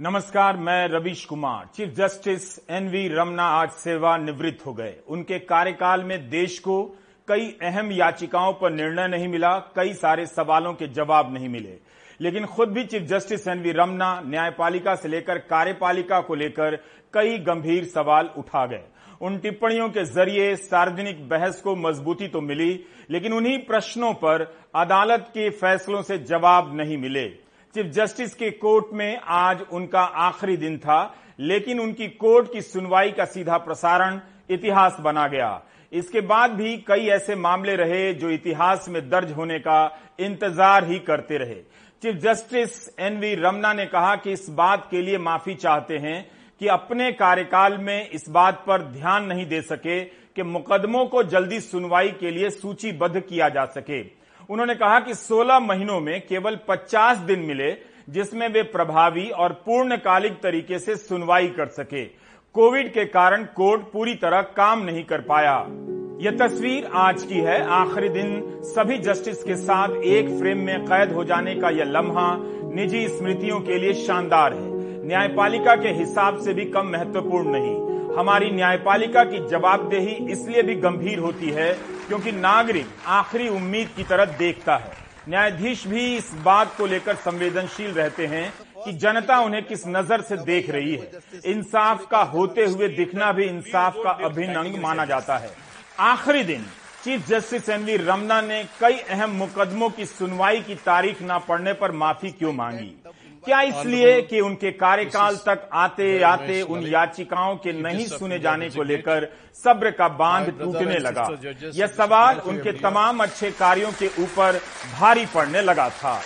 नमस्कार, 0.00 0.56
मैं 0.56 0.88
Ravish 0.88 1.24
Kumar. 1.24 1.68
Chief 1.74 1.88
justice 1.88 2.66
N V 2.70 3.08
Ramana 3.08 3.42
आज 3.42 3.70
सेवा 3.70 4.16
निवृत्त 4.16 4.66
हो 4.66 4.72
गए। 4.72 4.94
उनके 5.08 5.38
कार्यकाल 5.38 6.02
में 6.02 6.28
देश 6.30 6.58
को 6.58 6.96
कई 7.28 7.56
अहम 7.62 7.92
याचिकाओं 7.92 8.52
पर 8.52 8.70
निर्णय 8.70 9.08
नहीं 9.08 9.28
मिला, 9.28 9.58
कई 9.58 9.94
सारे 9.94 10.26
सवालों 10.26 10.72
के 10.74 10.86
जवाब 10.86 11.34
नहीं 11.34 11.48
मिले। 11.48 11.78
लेकिन 12.20 12.46
खुद 12.46 12.68
भी 12.68 12.84
चीफ 12.84 13.02
जस्टिस 13.02 13.48
एनवी 13.48 13.72
रमना 13.72 14.20
न्यायपालिका 14.26 14.94
से 14.94 15.08
लेकर 15.08 15.38
कार्यपालिका 15.38 16.20
को 16.20 16.34
लेकर 16.34 16.76
कई 17.14 17.38
गंभीर 17.38 17.84
सवाल 17.84 18.30
उठा 18.38 18.66
गए। 18.66 18.84
उन 19.20 19.38
टिप्पणियों 19.38 19.88
के 19.88 20.04
ज़रिए 20.04 20.56
सार्वजनिक 20.56 21.28
बहस 21.28 21.60
को 21.60 21.76
मजबूती 21.76 22.28
तो 22.28 22.40
मिली, 22.40 22.84
लेकिन 23.10 23.32
उन्हीं 23.32 23.58
प्रश्नों 23.58 24.12
पर 24.14 24.56
अदालत 24.74 25.26
के 25.28 25.50
फैसलों 25.50 26.02
से 26.02 26.18
जवाब 26.18 26.76
नहीं 26.76 26.98
मिले। 26.98 27.45
चीफ 27.76 27.86
जस्टिस 27.86 28.32
के 28.34 28.50
कोर्ट 28.52 28.92
में 28.94 29.20
आज 29.28 29.62
उनका 29.72 30.00
आखिरी 30.00 30.56
दिन 30.56 30.76
था, 30.78 31.14
लेकिन 31.40 31.80
उनकी 31.80 32.06
कोर्ट 32.10 32.52
की 32.52 32.60
सुनवाई 32.62 33.10
का 33.10 33.24
सीधा 33.26 33.56
प्रसारण 33.58 34.20
इतिहास 34.50 34.96
बना 35.00 35.26
गया। 35.28 35.50
इसके 35.92 36.20
बाद 36.22 36.50
भी 36.52 36.76
कई 36.88 37.06
ऐसे 37.08 37.34
मामले 37.36 37.74
रहे 37.76 38.12
जो 38.14 38.30
इतिहास 38.30 38.88
में 38.88 39.02
दर्ज 39.10 39.32
होने 39.32 39.58
का 39.58 39.84
इंतज़ार 40.20 40.84
ही 40.84 40.98
करते 41.00 41.38
रहे। 41.38 41.60
चीफ 42.02 42.22
जस्टिस 42.22 42.88
एनवी 43.00 43.34
रमना 43.36 43.72
ने 43.72 43.86
कहा 43.86 44.16
कि 44.16 44.32
इस 44.32 44.48
बात 44.56 44.88
के 44.90 45.02
लिए 45.02 45.18
माफ़ी 45.20 45.54
चाहते 45.56 45.98
हैं 45.98 46.20
कि 46.60 46.68
अपने 46.70 47.12
कार्यकाल 47.14 47.78
में 47.78 48.10
इस 48.10 48.28
बात 48.30 48.64
पर 48.66 48.90
ध्यान 48.92 49.26
नहीं 49.26 49.46
दे 49.46 49.60
सके 49.64 50.04
कि 50.04 50.42
मुकदमों 50.44 51.06
को 51.06 51.22
जल्दी 51.24 51.60
सुनवाई 51.62 52.08
के 52.20 52.30
लिए 52.30 52.50
सूचीबद्ध 52.52 53.18
किया 53.18 53.48
जा 53.48 53.64
सके। 53.72 54.02
उन्होंने 54.50 54.74
कहा 54.74 55.00
कि 55.00 55.14
16 55.14 55.58
महीनों 55.58 56.00
में 56.00 56.26
केवल 56.26 56.58
50 56.68 57.16
दिन 57.16 57.40
मिले, 57.40 57.76
जिसमें 58.10 58.48
वे 58.48 58.62
प्रभावी 58.62 59.30
और 59.30 59.52
पूर्णकालिक 59.52 60.32
तरीके 60.32 60.78
से 60.78 60.96
सुनवाई 60.96 61.46
कर 61.46 61.66
सके। 61.66 62.04
कोविड 62.54 62.92
के 62.92 63.04
कारण 63.04 63.44
कोर्ट 63.44 63.80
पूरी 63.92 64.14
तरह 64.14 64.42
काम 64.42 64.84
नहीं 64.84 65.04
कर 65.04 65.20
पाया। 65.20 65.66
यह 66.20 66.30
तस्वीर 66.30 66.90
आज 66.94 67.22
की 67.22 67.34
है। 67.34 67.66
आखिरी 67.66 68.08
दिन 68.08 68.60
सभी 68.62 68.98
जस्टिस 68.98 69.42
के 69.44 69.56
साथ 69.56 69.88
एक 69.88 70.38
फ्रेम 70.38 70.58
में 70.58 70.84
कैद 70.84 71.12
हो 71.12 71.24
जाने 71.24 71.54
का 71.54 71.70
यह 71.70 71.84
लम्हा 71.84 72.36
निजी 72.74 73.08
स्मृतियों 73.08 73.60
के 73.60 73.78
लिए 73.78 73.92
शानदार 73.92 74.52
है। 74.52 74.76
न्यायपालिका 75.06 75.76
के 75.76 75.88
हिसाब 75.88 76.40
से 76.40 76.54
भी 76.54 76.64
कम 76.64 76.86
महत्वपूर्ण 76.86 77.48
नहीं। 77.48 77.85
हमारी 78.16 78.50
न्यायपालिका 78.50 79.22
की 79.24 79.38
जवाबदेही 79.48 80.14
इसलिए 80.32 80.62
भी 80.62 80.74
गंभीर 80.76 81.18
होती 81.18 81.50
है 81.50 81.72
क्योंकि 82.08 82.32
नागरिक 82.32 82.86
आखिरी 83.06 83.48
उम्मीद 83.48 83.88
की 83.96 84.04
तरफ़ 84.04 84.36
देखता 84.38 84.76
है। 84.76 84.92
न्यायाधीश 85.28 85.86
भी 85.86 86.04
इस 86.16 86.30
बात 86.44 86.76
को 86.76 86.86
लेकर 86.86 87.14
संवेदनशील 87.16 87.90
रहते 87.92 88.26
हैं 88.26 88.52
कि 88.84 88.92
जनता 88.94 89.38
उन्हें 89.40 89.62
किस 89.64 89.86
नज़र 89.88 90.20
से 90.20 90.36
देख 90.44 90.70
रही 90.70 90.94
है। 90.94 91.20
इंसाफ 91.46 92.06
का 92.06 92.22
होते 92.32 92.64
हुए 92.64 92.88
दिखना 92.90 93.32
भी 93.32 93.44
इंसाफ 93.44 93.96
का 94.04 94.10
अभिन्न 94.24 94.54
अंग 94.54 94.80
माना 94.82 95.04
जाता 95.04 95.36
है। 95.36 95.50
आखिरी 96.02 96.44
दिन 96.44 96.64
चीफ 97.04 97.26
जस्टिस 97.28 97.68
एनवी 97.68 97.96
रमना 97.98 98.40
ने 98.42 98.62
कई 98.80 98.96
अहम 99.10 99.30
मुकदमों 99.32 99.90
की 99.90 100.04
सुनवाई 100.06 100.60
की 100.60 100.74
तारीख 100.76 101.22
न 101.22 101.38
पड़ने 101.48 101.72
पर 101.72 101.92
माफ़ी 101.94 102.30
क्यों 102.30 102.52
मांगी? 102.54 102.94
क्या 103.46 103.60
इसलिए 103.62 104.20
कि 104.22 104.40
उनके 104.40 104.70
कार्यकाल 104.72 105.36
तक 105.46 105.68
आते 105.72 106.06
आते 106.22 106.60
उन 106.62 106.86
याचिकाओं 106.86 107.56
के 107.56 107.72
नहीं 107.72 108.06
सुने 108.06 108.38
जाने 108.38 108.68
को 108.70 108.82
लेकर 108.82 109.28
सब्र 109.54 109.90
का 109.90 110.08
बाँध 110.18 110.50
टूटने 110.60 110.98
लगा। 110.98 111.28
यह 111.74 111.86
सवाल 111.88 112.40
उनके 112.46 112.72
तमाम 112.80 113.22
अच्छे 113.22 113.50
कार्यों 113.50 113.92
के 113.92 114.06
ऊपर 114.22 114.60
भारी 114.92 115.26
पड़ने 115.26 115.62
लगा 115.62 115.88
था। 115.90 116.20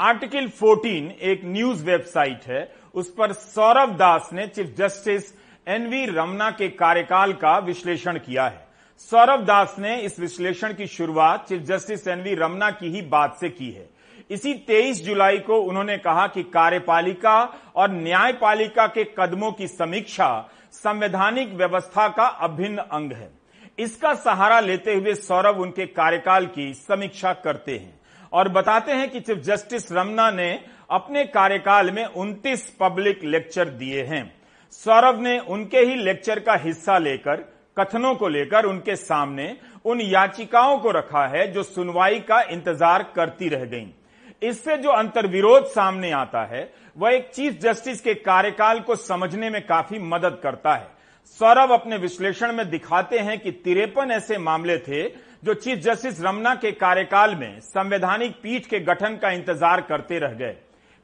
आर्टिकल 0.00 0.46
14 0.60 1.10
एक 1.22 1.40
न्यूज़ 1.44 1.84
वेबसाइट 1.84 2.44
है। 2.46 2.60
उस 2.94 3.10
पर 3.10 3.32
सौरभ 3.32 3.96
दास 3.96 4.30
ने 4.32 4.46
चीफ 4.46 4.74
जस्टिस 4.78 5.32
एनवी 5.68 6.06
रमना 6.06 6.50
के 6.50 6.68
कार्यकाल 6.68 7.32
का 7.32 7.58
विश्लेषण 7.58 8.18
किया 8.18 8.46
है। 8.46 8.66
सौरभ 8.98 9.44
दास 9.44 9.76
ने 9.78 10.00
इस 10.00 10.20
विश्लेषण 10.20 10.74
की 10.74 10.86
शुरुआत 10.86 11.48
चीफ 11.48 11.62
जस्टिस 11.62 12.08
एनवी 12.08 12.34
रमना 12.34 12.70
की 12.70 12.88
ही 12.88 13.02
बात 13.02 13.36
से 13.40 13.48
की 13.48 13.70
है। 13.70 13.88
इसी 14.30 14.54
23 14.54 15.04
जुलाई 15.04 15.38
को 15.38 15.60
उन्होंने 15.60 15.98
कहा 15.98 16.26
कि 16.26 16.42
कार्यपालिका 16.42 17.54
और 17.76 17.90
न्यायपालिका 17.90 18.86
के 18.86 19.04
कदमों 19.18 19.52
की 19.52 19.68
समीक्षा 19.68 20.50
संवैधानिक 20.72 21.54
व्यवस्था 21.54 22.08
का 22.08 22.26
अभिन्न 22.26 22.78
अंग 22.78 23.12
है। 23.12 23.30
इसका 23.78 24.14
सहारा 24.14 24.60
लेते 24.60 24.94
हुए 24.94 25.14
सौरभ 25.14 25.60
उनके 25.60 25.86
कार्यकाल 25.86 26.46
की 26.46 26.74
समीक्षा 26.74 27.32
करते 27.32 27.78
हैं। 27.78 27.99
और 28.32 28.48
बताते 28.48 28.92
हैं 28.92 29.10
कि 29.10 29.20
चीफ 29.20 29.38
जस्टिस 29.38 29.90
रमना 29.92 30.30
ने 30.30 30.52
अपने 30.90 31.24
कार्यकाल 31.26 31.90
में 31.90 32.04
29 32.06 32.68
पब्लिक 32.80 33.24
लेक्चर 33.24 33.68
दिए 33.70 34.02
हैं 34.02 34.22
सौरभ 34.72 35.20
ने 35.20 35.38
उनके 35.38 35.78
ही 35.78 35.94
लेक्चर 35.94 36.40
का 36.40 36.54
हिस्सा 36.54 36.98
लेकर, 36.98 37.36
कथनों 37.76 38.14
को 38.14 38.28
लेकर 38.28 38.64
उनके 38.64 38.96
सामने 38.96 39.56
उन 39.84 40.00
याचिकाओं 40.00 40.76
को 40.78 40.90
रखा 40.90 41.26
है 41.26 41.46
जो 41.52 41.62
सुनवाई 41.62 42.20
का 42.20 42.40
इंतज़ार 42.42 43.02
करती 43.16 43.48
रह 43.48 43.64
गईं। 43.64 43.88
इससे 44.42 44.76
जो 44.76 44.90
अंतर्विरोध 44.90 45.64
सामने 45.64 46.10
आता 46.12 46.44
है, 46.44 46.72
वह 46.96 47.10
एक 47.10 47.30
चीफ 47.34 47.58
जस्टिस 47.60 48.00
के 48.00 48.14
कार्यकाल 48.14 48.80
को 48.80 48.96
समझने 48.96 49.50
में 49.50 49.60
काफ़ी 49.66 49.98
मदद 49.98 50.40
करता 50.42 50.74
है 50.74 50.88
सौरभ 51.40 51.72
अपने 51.72 51.96
विश्लेषण 51.96 52.52
में 52.52 52.68
दिखाते 52.70 53.18
हैं 53.18 53.38
कि 53.38 53.50
तिरपन 53.64 54.10
ऐसे 54.10 54.38
मामले 54.38 54.78
थे 54.78 55.02
जो 55.42 55.54
चीफ 55.54 55.78
जस्टिस 55.78 56.20
रमना 56.20 56.54
के 56.54 56.70
कार्यकाल 56.72 57.34
में 57.34 57.60
संवैधानिक 57.60 58.32
पीठ 58.42 58.66
के 58.66 58.78
गठन 58.80 59.16
का 59.16 59.30
इंतज़ार 59.30 59.80
करते 59.80 60.18
रह 60.18 60.32
गए। 60.34 60.56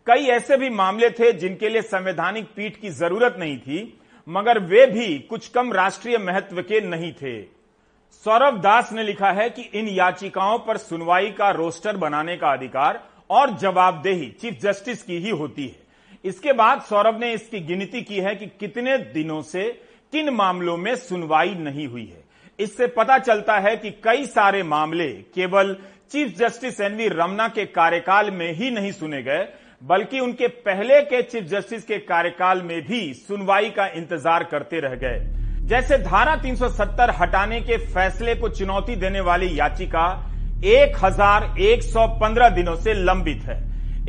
कई 0.07 0.27
ऐसे 0.31 0.57
भी 0.57 0.69
मामले 0.71 1.09
थे 1.11 1.33
जिनके 1.33 1.69
लिए 1.69 1.83
संवैधानिक 1.83 2.47
पीठ 2.57 2.77
की 2.77 2.91
ज़रूरत 2.91 3.37
नहीं 3.39 3.57
थी, 3.59 3.99
मगर 4.29 4.59
वे 4.61 4.87
भी 4.87 5.19
कुछ 5.21 5.49
कम 5.49 5.73
राष्ट्रीय 5.73 6.19
महत्व 6.19 6.61
के 6.63 6.81
नहीं 6.81 7.13
थे। 7.13 7.41
सौरभ 8.13 8.61
दास 8.61 8.93
ने 8.93 9.03
लिखा 9.03 9.31
है 9.33 9.49
कि 9.51 9.63
इन 9.75 9.89
याचिकाओं 9.89 10.59
पर 10.59 10.77
सुनवाई 10.77 11.31
का 11.31 11.51
रोस्टर 11.53 11.97
बनाने 11.97 12.37
का 12.37 12.53
अधिकार 12.53 13.03
और 13.31 13.57
जवाबदेही 13.59 14.29
चीफ 14.41 14.61
जस्टिस 14.63 15.03
की 15.03 15.19
ही 15.19 15.31
होती 15.31 15.67
है। 15.67 15.85
इसके 16.25 16.53
बाद 16.53 16.83
सौरभ 16.83 17.21
ने 17.21 17.33
इसकी 17.33 17.61
गिनती 17.63 18.03
की 18.03 18.21
है 18.21 18.35
कि 18.35 18.47
कितने 18.61 18.99
दिनों 18.99 19.41
से 19.45 19.65
किन 20.13 20.31
मामलों 20.31 20.77
में 20.77 20.95
सुनवाई 20.97 21.55
नहीं 21.57 21.87
हुई 21.89 22.07
है। 22.07 22.25
इससे 22.59 22.87
पता 22.89 23.19
चलता 23.19 23.59
है 23.59 23.77
कि 23.77 23.91
कई 24.05 24.27
सारे 24.27 24.63
मामले 24.63 25.09
केवल 25.35 25.77
चीफ 26.13 26.37
जस्टिस 26.39 26.81
एनवी 26.81 27.09
रमना 27.09 27.49
के 27.49 27.65
कार्यकाल 27.67 28.31
में 28.31 28.53
ही 28.53 28.71
नहीं 28.71 28.93
सुने 28.93 29.23
गए, 29.23 29.47
बल्कि 29.83 30.21
उनके 30.21 30.47
पहले 30.49 31.01
के 31.03 31.23
चीफ 31.23 31.45
जस्टिस 31.45 31.85
के 31.85 31.99
कार्यकाल 32.01 32.63
में 32.63 32.81
भी 32.83 33.13
सुनवाई 33.17 33.71
का 33.71 33.87
इंतज़ार 33.89 34.45
करते 34.45 34.81
रह 34.81 34.95
गए। 34.95 35.19
जैसे 35.67 35.99
धारा 35.99 36.37
370 36.37 37.11
हटाने 37.21 37.61
के 37.61 37.77
फैसले 37.87 38.35
को 38.35 38.49
चुनौती 38.49 38.97
देने 38.97 39.21
वाली 39.21 39.49
याचिका 39.59 40.07
1115 40.65 42.49
दिनों 42.51 42.77
से 42.77 42.95
लंबित 42.95 43.43
है। 43.43 43.59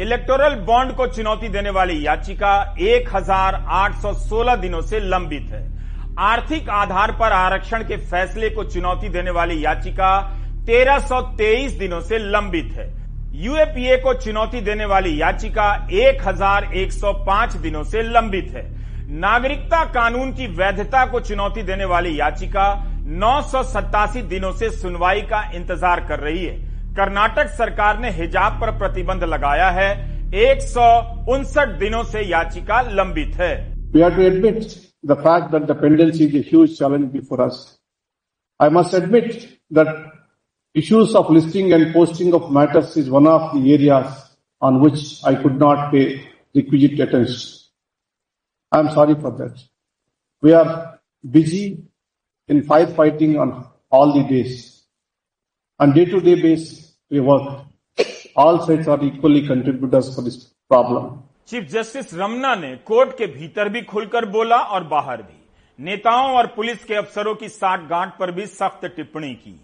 इलेक्टोरल 0.02 0.56
बॉन्ड 0.66 0.92
को 0.96 1.08
चुनौती 1.08 1.50
देने 1.50 1.70
वाली 1.70 2.06
याचिका 2.06 2.54
1816 2.82 4.56
दिनों 4.56 4.82
से 4.82 5.00
लंबित 5.00 5.52
है। 5.52 5.77
आर्थिक 6.20 6.70
आधार 6.70 7.12
पर 7.12 7.32
आरक्षण 7.32 7.84
के 7.84 7.98
फैसले 8.06 8.50
को 8.50 8.64
चुनौती 8.64 9.10
देने 9.10 9.32
वाली 9.32 9.64
याचिका 9.66 10.10
1323 10.68 11.78
दिनों 11.80 12.00
से 12.02 12.18
लंबित 12.20 12.72
है। 12.74 12.86
यूएपीए 13.36 13.98
को 13.98 14.14
चुनौती 14.16 14.62
देने 14.62 14.86
वाली 14.86 15.22
याचिका 15.22 15.68
1105 15.92 17.56
दिनों 17.58 17.84
से 17.84 18.02
लंबित 18.04 18.52
है। 18.56 18.66
नागरिकता 19.18 19.84
कानून 19.92 20.32
की 20.34 20.48
वैधता 20.56 21.06
को 21.06 21.20
चुनौती 21.20 21.64
देने 21.64 21.86
वाली 21.86 22.20
याचिका 22.20 22.74
नौ 23.20 23.42
सौ 23.42 23.64
सत्तासी 23.66 24.22
दिनों 24.28 24.52
से 24.54 24.70
सुनवाई 24.72 25.22
का 25.24 25.44
इंतज़ार 25.56 26.06
कर 26.08 26.20
रही 26.20 26.46
है। 26.46 26.56
कर्नाटक 26.96 27.56
सरकार 27.58 28.00
ने 28.00 28.10
हिजाब 28.14 28.60
पर 28.62 28.78
प्रतिबंध 28.80 29.24
लगाया 29.26 29.70
है। 29.72 29.92
एक 30.42 30.62
सौ 30.64 30.90
उनसठ 31.30 31.78
दिनों 31.80 32.04
से 32.06 32.22
याचिका 32.24 32.82
लंबित 32.92 33.36
है। 33.36 33.56
The 35.04 35.16
fact 35.16 35.52
that 35.52 35.68
the 35.68 35.76
pendency 35.76 36.26
is 36.26 36.36
a 36.36 36.50
huge 36.50 36.78
challenge 36.78 37.12
before 37.12 37.42
us. 37.42 37.78
I 38.60 38.70
must 38.70 38.94
admit 38.94 39.60
that 39.72 40.12
issues 40.74 41.16
of 41.16 41.30
listing 41.30 41.74
and 41.74 41.94
posting 41.94 42.34
of 42.34 42.52
matters 42.52 42.98
is 42.98 43.10
one 43.10 43.28
of 43.28 43.54
the 43.54 43.74
areas 43.74 44.08
on 44.60 44.82
which 44.82 45.24
I 45.24 45.36
could 45.36 45.60
not 45.60 45.92
pay 45.92 46.28
requisite 46.56 47.00
attention. 47.00 47.60
I 48.72 48.80
am 48.80 48.90
sorry 48.90 49.16
for 49.16 49.32
that. 49.32 49.62
We 50.42 50.54
are 50.54 51.00
busy 51.30 51.84
in 52.48 52.64
firefighting 52.64 53.40
on 53.40 53.68
all 53.90 54.14
the 54.14 54.28
days. 54.28 54.84
On 55.80 55.94
day-to-day 55.94 56.42
basis, 56.42 56.96
we 57.10 57.20
work. 57.20 57.66
All 58.36 58.66
sides 58.66 58.88
are 58.88 59.04
equally 59.04 59.46
contributors 59.46 60.14
for 60.16 60.22
this 60.22 60.54
problem. 60.68 61.24
Chief 61.48 61.64
justice 61.64 62.14
Ramana 62.14 62.54
ने 62.56 62.76
court 62.76 63.12
के 63.18 63.26
भीतर 63.28 63.70
भी 63.70 63.82
खुलकर 63.82 64.26
बोला 64.26 64.56
और 64.56 64.84
बाहर 64.84 65.22
भी। 65.22 65.36
नेताओं 65.80 66.32
और 66.36 66.48
पुलिस 66.48 66.84
के 66.84 66.94
अफसरों 66.94 67.34
की 67.36 67.50
साठ 67.50 67.82
गांठ 67.82 68.10
पर 68.18 68.32
भी 68.32 68.46
सख्त 68.46 68.86
टिप्पणी 68.86 69.34
की। 69.36 69.56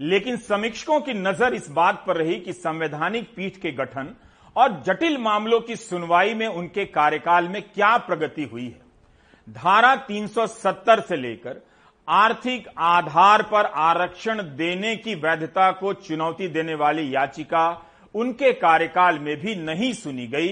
लेकिन 0.00 0.36
समीक्षकों 0.36 1.00
की 1.00 1.14
नज़र 1.14 1.54
इस 1.54 1.68
बात 1.70 2.02
पर 2.06 2.16
रही 2.16 2.36
कि 2.36 2.52
संवैधानिक 2.52 3.28
पीठ 3.36 3.56
के 3.56 3.70
गठन 3.70 4.14
और 4.56 4.82
जटिल 4.86 5.18
मामलों 5.18 5.60
की 5.60 5.76
सुनवाई 5.76 6.34
में 6.34 6.46
उनके 6.46 6.84
कार्यकाल 6.84 7.48
में 7.48 7.62
क्या 7.64 7.96
प्रगति 7.96 8.44
हुई 8.44 8.64
है। 8.64 9.52
धारा 9.52 9.94
370 10.06 11.00
से 11.00 11.16
लेकर 11.16 11.60
आर्थिक 12.08 12.68
आधार 12.78 13.42
पर 13.42 13.66
आरक्षण 13.82 14.42
देने 14.56 14.94
की 14.96 15.14
वैधता 15.14 15.70
को 15.72 15.92
चुनौती 15.92 16.48
देने 16.48 16.74
वाली 16.74 17.14
याचिका 17.14 17.66
उनके 18.14 18.52
कार्यकाल 18.52 19.18
में 19.18 19.36
भी 19.36 19.54
नहीं 19.56 19.92
सुनी 19.92 20.26
गई 20.26 20.48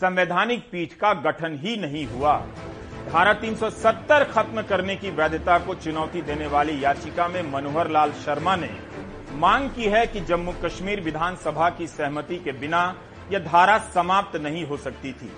संवैधानिक 0.00 0.60
पीठ 0.72 0.92
का 0.92 1.12
गठन 1.14 1.58
ही 1.62 1.76
नहीं 1.76 2.06
हुआ। 2.06 2.36
धारा 3.12 3.32
370 3.32 4.24
खत्म 4.24 4.62
करने 4.62 4.96
की 4.96 5.10
वैधता 5.10 5.58
को 5.58 5.74
चुनौती 5.74 6.22
देने 6.22 6.46
वाली 6.46 6.84
याचिका 6.84 7.28
में 7.28 7.52
मनोहर 7.52 7.90
लाल 7.90 8.12
शर्मा 8.12 8.56
ने 8.56 8.70
मांग 9.32 9.68
की 9.70 9.84
है 9.84 10.06
कि 10.06 10.20
जम्मू 10.20 10.54
कश्मीर 10.64 11.00
विधानसभा 11.00 11.68
की 11.70 11.86
सहमति 11.86 12.36
के 12.36 12.52
बिना 12.52 12.82
यह 13.32 13.38
धारा 13.38 13.78
समाप्त 13.94 14.36
नहीं 14.36 14.64
हो 14.64 14.76
सकती 14.76 15.12
थी। 15.12 15.32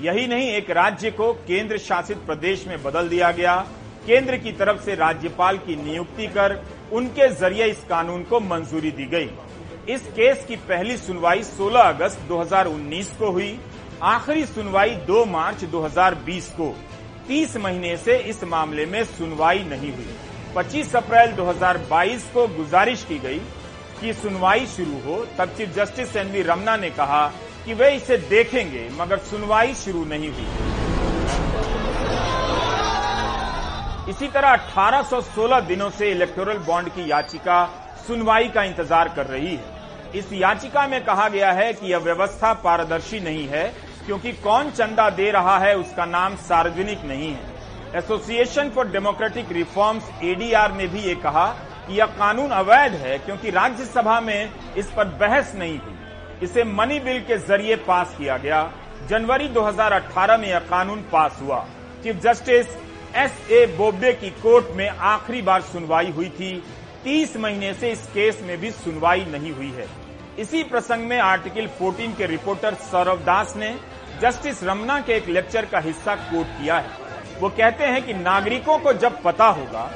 यही 0.00 0.26
नहीं, 0.26 0.48
एक 0.48 0.70
राज्य 0.70 1.10
को 1.10 1.32
केंद्र 1.32 1.78
शासित 1.78 2.18
प्रदेश 2.18 2.66
में 2.68 2.82
बदल 2.82 3.08
दिया 3.08 3.30
गया। 3.30 3.56
केंद्र 4.06 4.36
की 4.36 4.52
तरफ़ 4.52 4.82
से 4.82 4.94
राज्यपाल 4.94 5.58
की 5.58 5.76
नियुक्ति 5.76 6.26
कर 6.26 6.60
उनके 6.92 7.28
ज़रिए 7.28 7.66
इस 7.66 7.84
कानून 7.84 8.22
को 8.24 8.40
मंजूरी 8.40 8.90
दी 8.90 9.06
गई। 9.06 9.30
इस 9.88 10.06
केस 10.06 10.44
की 10.44 10.56
पहली 10.56 10.96
सुनवाई 10.96 11.42
16 11.42 11.80
अगस्त 11.80 12.20
2019 12.28 13.16
को 13.18 13.30
हुई। 13.30 13.58
आखिरी 14.02 14.44
सुनवाई 14.46 14.94
2 15.06 15.24
मार्च 15.26 15.62
2020 15.64 16.46
को। 16.50 16.66
30 17.28 17.56
महीने 17.56 17.96
से 17.96 18.16
इस 18.28 18.42
मामले 18.44 18.84
में 18.86 19.02
सुनवाई 19.06 19.58
नहीं 19.64 19.92
हुई। 19.92 20.14
25 20.56 20.94
अप्रैल 20.96 21.32
2022 21.32 22.22
को 22.34 22.46
गुजारिश 22.48 23.02
की 23.04 23.18
गई 23.18 23.38
कि 24.00 24.12
सुनवाई 24.12 24.66
शुरू 24.66 25.00
हो। 25.00 25.16
तब 25.38 25.48
चीफ 25.56 25.74
जस्टिस 25.76 26.16
एनवी 26.16 26.42
रमना 26.42 26.76
ने 26.76 26.90
कहा 26.90 27.26
कि 27.64 27.74
वे 27.74 27.90
इसे 27.90 28.16
देखेंगे, 28.30 28.88
मगर 29.00 29.18
सुनवाई 29.24 29.74
शुरू 29.74 30.04
नहीं 30.04 30.30
हुई। 30.30 30.46
इसी 34.10 34.28
तरह 34.28 34.48
1816 34.48 35.60
दिनों 35.60 35.90
से 35.90 36.10
इलेक्टोरल 36.10 36.58
बॉन्ड 36.68 36.88
की 36.88 37.10
याचिका 37.10 37.64
सुनवाई 38.06 38.48
का 38.48 38.64
इंतज़ार 38.64 39.12
कर 39.16 39.26
रही 39.26 39.54
है। 39.54 39.78
इस 40.14 40.32
याचिका 40.32 40.86
में 40.86 41.04
कहा 41.04 41.28
गया 41.28 41.52
है 41.52 41.72
कि 41.72 41.92
यह 41.92 41.98
व्यवस्था 41.98 42.52
पारदर्शी 42.64 43.20
नहीं 43.20 43.46
है 43.48 43.89
क्योंकि 44.06 44.32
कौन 44.42 44.70
चंदा 44.70 45.08
दे 45.10 45.30
रहा 45.30 45.58
है 45.58 45.76
उसका 45.76 46.04
नाम 46.06 46.36
सार्वजनिक 46.38 47.04
नहीं 47.04 47.32
है। 47.32 47.98
Association 47.98 48.70
for 48.70 48.88
democratic 48.88 49.52
reforms 49.52 50.10
ADR 50.24 50.72
ने 50.72 50.86
भी 50.86 51.00
ये 51.00 51.14
कहा 51.14 51.46
कि 51.86 51.98
यह 51.98 52.06
कानून 52.18 52.50
अवैध 52.50 52.92
है 52.94 53.18
क्योंकि 53.18 53.50
राज्यसभा 53.50 54.20
में 54.20 54.50
इस 54.76 54.90
पर 54.90 55.04
बहस 55.20 55.54
नहीं 55.54 55.78
हुई। 55.78 55.96
इसे 56.42 56.64
मनी 56.64 56.98
बिल 57.00 57.20
के 57.20 57.36
ज़रिए 57.38 57.76
पास 57.88 58.14
किया 58.18 58.36
गया। 58.36 58.62
जनवरी 59.08 59.48
2018 59.48 60.36
में 60.36 60.48
यह 60.48 60.58
कानून 60.70 61.02
पास 61.12 61.38
हुआ। 61.42 61.58
Chief 62.02 62.20
justice 62.22 62.66
S 63.16 63.46
A 63.50 63.64
Bobde 63.78 64.12
की 64.12 64.30
कोर्ट 64.42 64.66
में 64.76 64.88
आखिरी 64.88 65.42
बार 65.42 65.60
सुनवाई 65.62 66.10
हुई 66.10 66.28
थी। 66.28 66.52
30 67.04 67.36
महीने 67.36 67.72
से 67.74 67.90
इस 67.90 68.06
केस 68.06 68.40
में 68.42 68.56
भी 68.60 68.70
सुनवाई 68.70 69.24
नहीं 69.24 69.52
हुई 69.52 69.70
है। 69.70 69.86
इसी 70.38 70.62
प्रसंग 70.62 71.06
में 71.06 71.18
आर्टिकल 71.18 71.66
14 71.78 72.14
के 72.16 72.26
रिपोर्टर 72.26 72.74
सौरभ 72.74 73.18
दास 73.18 73.54
ने 73.56 73.74
जस्टिस 74.20 74.62
रमना 74.64 75.00
के 75.00 75.12
एक 75.12 75.28
लेक्चर 75.28 75.64
का 75.64 75.78
हिस्सा 75.78 76.14
कोट 76.14 76.46
किया 76.46 76.76
है। 76.76 77.38
वो 77.40 77.48
कहते 77.48 77.84
हैं 77.84 78.02
कि 78.06 78.14
नागरिकों 78.14 78.78
को 78.78 78.92
जब 78.92 79.22
पता 79.22 79.46
होगा, 79.46 79.90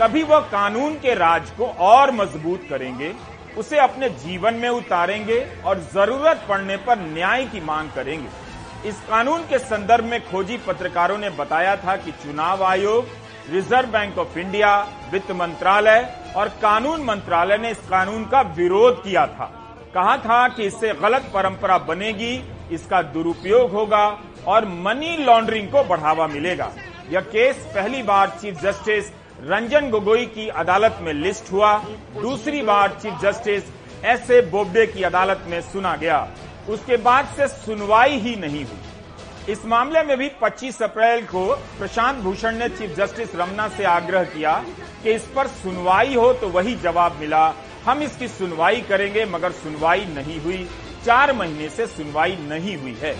तभी 0.00 0.22
वह 0.22 0.40
कानून 0.40 0.94
के 0.94 1.14
राज 1.14 1.50
को 1.50 1.66
और 1.66 2.10
मज़बूत 2.10 2.66
करेंगे, 2.70 3.14
उसे 3.58 3.78
अपने 3.78 4.08
जीवन 4.08 4.54
में 4.54 4.68
उतारेंगे 4.68 5.46
और 5.64 5.78
ज़रूरत 5.94 6.44
पड़ने 6.48 6.76
पर 6.76 6.98
न्याय 6.98 7.44
की 7.44 7.60
मांग 7.60 7.90
करेंगे। 7.90 8.88
इस 8.88 9.00
कानून 9.00 9.42
के 9.42 9.58
संदर्भ 9.58 10.04
में 10.04 10.20
खोजी 10.30 10.56
पत्रकारों 10.56 11.18
ने 11.18 11.30
बताया 11.30 11.76
था 11.76 11.96
कि 11.96 12.10
चुनाव 12.12 12.64
आयोग, 12.64 13.06
रिज़र्व 13.50 13.88
बैंक 13.88 14.18
ऑफ़ 14.18 14.38
इंडिया, 14.38 14.76
वित्त 15.12 15.30
मंत्रालय 15.30 16.14
और 16.36 16.48
कानून 16.48 17.04
मंत्रालय 17.04 17.58
ने 17.58 17.70
इस 17.70 17.78
कानून 17.78 18.24
का 18.24 18.40
विरोध 18.40 19.02
किया 19.02 19.26
था। 19.26 19.52
कहा 19.94 20.16
था 20.16 20.46
कि 20.48 20.64
इससे 20.64 20.92
गलत 20.94 21.30
परंपरा 21.34 21.78
बनेगी, 21.78 22.34
इसका 22.72 23.00
दुरुपयोग 23.04 23.70
होगा 23.70 24.06
और 24.46 24.64
मनी 24.78 25.16
लॉन्ड्रिंग 25.16 25.68
को 25.68 25.84
बढ़ावा 25.84 26.26
मिलेगा। 26.26 26.70
यह 27.10 27.20
केस 27.28 27.56
पहली 27.74 28.02
बार 28.02 28.36
चीफ 28.40 28.60
जस्टिस 28.62 29.10
रंजन 29.42 29.88
गोगोई 29.90 30.26
की 30.26 30.48
अदालत 30.56 30.98
में 31.02 31.12
लिस्ट 31.12 31.52
हुआ। 31.52 31.72
दूसरी 32.20 32.62
बार 32.62 32.98
chief 33.02 33.20
justice 33.22 33.62
S 34.04 34.30
A 34.30 34.40
Bobde 34.50 34.86
की 34.86 35.02
अदालत 35.02 35.44
में 35.48 35.60
सुना 35.62 35.94
गया। 35.96 36.26
उसके 36.68 36.96
बाद 36.98 37.28
से 37.36 37.46
सुनवाई 37.48 38.18
ही 38.18 38.34
नहीं 38.36 38.64
हुई। 38.64 39.52
इस 39.52 39.64
मामले 39.66 40.02
में 40.02 40.16
भी 40.18 40.28
25 40.40 40.82
अप्रैल 40.82 41.24
को 41.24 41.44
प्रशांत 41.78 42.16
भूषण 42.18 42.56
ने 42.56 42.68
चीफ 42.68 42.96
जस्टिस 42.96 43.34
रमना 43.36 43.68
से 43.68 43.84
आग्रह 43.84 44.24
किया 44.26 44.52
कि 45.02 45.12
इस 45.12 45.26
पर 45.36 45.46
सुनवाई 45.46 46.14
हो 46.14 46.32
तो 46.32 46.48
वही 46.48 46.74
जवाब 46.76 47.16
मिला। 47.20 47.48
हम 47.88 48.02
इसकी 48.02 48.28
सुनवाई 48.28 48.80
करेंगे, 48.80 49.24
मगर 49.24 49.52
सुनवाई 49.52 50.04
नहीं 50.04 50.40
हुई। 50.40 50.68
चार 51.06 51.32
महीने 51.32 51.68
से 51.68 51.86
सुनवाई 51.86 52.36
नहीं 52.40 52.76
हुई 52.76 52.92
है। 52.92 53.12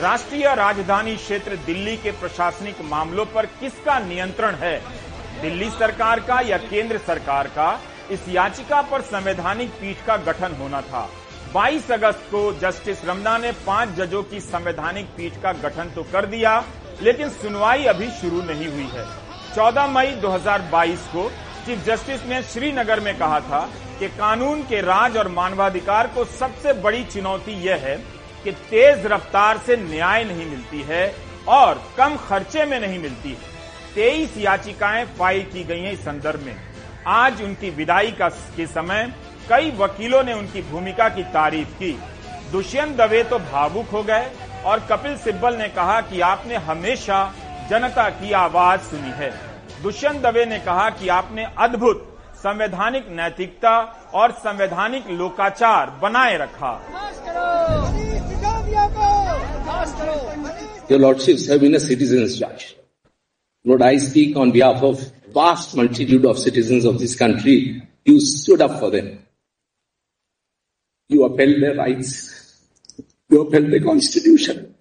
राष्ट्रीय 0.00 0.54
राजधानी 0.54 1.16
क्षेत्र 1.16 1.56
दिल्ली 1.56 1.96
के 1.96 2.10
प्रशासनिक 2.10 2.80
मामलों 2.84 3.26
पर 3.26 3.46
किसका 3.46 3.98
नियंत्रण 3.98 4.54
है? 4.54 4.78
दिल्ली 5.42 5.70
सरकार 5.70 6.20
का 6.20 6.40
या 6.40 6.58
केंद्र 6.58 6.98
सरकार 6.98 7.48
का? 7.48 7.80
इस 8.10 8.28
याचिका 8.28 8.82
पर 8.82 9.00
संवैधानिक 9.00 9.70
पीठ 9.70 10.04
का 10.06 10.16
गठन 10.16 10.52
होना 10.52 10.80
था। 10.80 11.08
22 11.56 11.90
अगस्त 11.92 12.24
को 12.30 12.40
जस्टिस 12.52 13.04
रमना 13.04 13.36
ने 13.38 13.50
पाँच 13.66 13.90
जजों 13.96 14.22
की 14.22 14.40
संवैधानिक 14.40 15.06
पीठ 15.16 15.36
का 15.42 15.52
गठन 15.52 15.90
तो 15.94 16.02
कर 16.02 16.26
दिया, 16.26 16.52
लेकिन 17.02 17.28
सुनवाई 17.32 17.84
अभी 17.84 18.08
शुरू 18.12 18.42
नहीं 18.42 18.66
हुई 18.66 18.88
है। 18.90 19.04
14 19.54 19.86
मई 19.86 20.12
2022 20.20 21.06
को 21.06 21.28
चीफ 21.66 21.84
जस्टिस 21.84 22.26
ने 22.26 22.42
श्रीनगर 22.42 23.00
में 23.00 23.16
कहा 23.18 23.40
था 23.40 23.60
कि 23.98 24.08
कानून 24.08 24.62
के 24.62 24.80
राज 24.82 25.16
और 25.16 25.28
मानवाधिकार 25.30 26.06
को 26.06 26.24
सबसे 26.34 26.72
बड़ी 26.82 27.04
चुनौती 27.06 27.52
यह 27.62 27.84
है 27.84 27.96
कि 28.44 28.52
तेज 28.70 29.06
रफ्तार 29.06 29.58
से 29.58 29.76
न्याय 29.78 30.24
नहीं 30.24 30.46
मिलती 30.46 30.82
है 30.82 31.04
और 31.50 31.82
कम 31.98 32.16
खर्चे 32.28 32.64
में 32.64 32.80
नहीं 32.80 32.98
मिलती 32.98 33.30
है। 33.30 33.54
तेईस 33.94 34.36
याचिकाएँ 34.38 35.04
फ़ाइल 35.18 35.42
की 35.52 35.64
गई 35.64 35.80
हैं 35.80 35.92
इस 35.92 36.04
संदर्भ 36.04 36.40
में। 36.40 36.56
आज 37.06 37.42
उनकी 37.42 37.70
विदाई 37.72 38.10
का, 38.10 38.28
के 38.28 38.66
समय 38.66 39.12
कई 39.48 39.70
वकीलों 39.78 40.22
ने 40.22 40.32
उनकी 40.32 40.62
भूमिका 40.70 41.08
की 41.08 41.22
तारीफ़ 41.32 41.74
की। 41.78 41.92
दुष्यंत 42.52 42.96
दवे 42.96 43.22
तो 43.24 43.38
भावुक 43.40 43.88
हो 43.88 44.02
गए 44.02 44.26
और 44.66 44.80
कपिल 44.90 45.16
सिब्बल 45.18 45.56
ने 45.56 45.68
कहा 45.68 46.00
कि 46.00 46.20
आपने 46.22 46.56
हमेशा 46.66 47.18
जनता 47.70 48.08
की 48.10 48.32
आवाज़ 48.34 48.80
सुनी 48.80 49.12
है। 49.16 49.30
दुष्यंत 49.82 50.22
दवे 50.22 50.44
ने 50.46 50.58
कहा 50.60 50.88
कि 50.90 51.08
आपने 51.10 51.44
अद्भुत 51.58 51.98
संवैधानिक 52.38 53.08
नैतिकता 53.10 53.76
और 54.14 54.32
संवैधानिक 54.38 55.10
लोकाचार 55.10 55.90
बनाए 56.02 56.36
रखा। 56.38 56.72
सिटीजन्स 61.80 62.38
जज 62.38 62.64
lord 63.64 63.82
I 63.82 63.98
speak 63.98 64.36
on 64.36 64.50
behalf 64.50 64.82
of 64.84 65.04
vast 65.36 65.76
multitude 65.78 66.26
of 66.26 66.36
citizen 66.38 66.88
of 66.88 66.96
this 66.96 67.14
country 67.16 67.56
you 68.08 68.18
stood 68.22 68.62
up 68.62 68.78
for 68.80 68.90
them 68.90 69.06
You 71.08 71.24
upheld 71.24 71.62
their 71.62 71.74
rights. 71.74 72.60
You 73.28 73.42
upheld 73.42 73.70
the 73.70 73.80
constitution. 73.80 74.74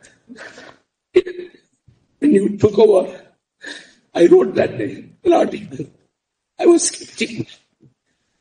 When 2.20 2.34
you 2.34 2.58
took 2.58 2.77
over, 2.79 3.22
I 4.13 4.27
wrote 4.27 4.55
that 4.55 4.77
day 4.77 5.10
an 5.24 5.34
article. 5.34 5.86
I 6.60 6.65
was 6.65 6.88
skeptical. 6.88 7.46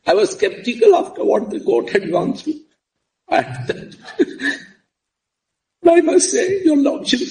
I 0.07 0.13
was 0.13 0.31
skeptical 0.31 0.95
after 0.95 1.23
what 1.23 1.49
the 1.49 1.59
court 1.59 1.89
had 1.89 2.11
gone 2.11 2.33
through. 2.33 2.61
I, 3.29 3.43
I 5.87 6.01
must 6.01 6.29
say, 6.31 6.63
your 6.63 6.77
lordship 6.77 7.21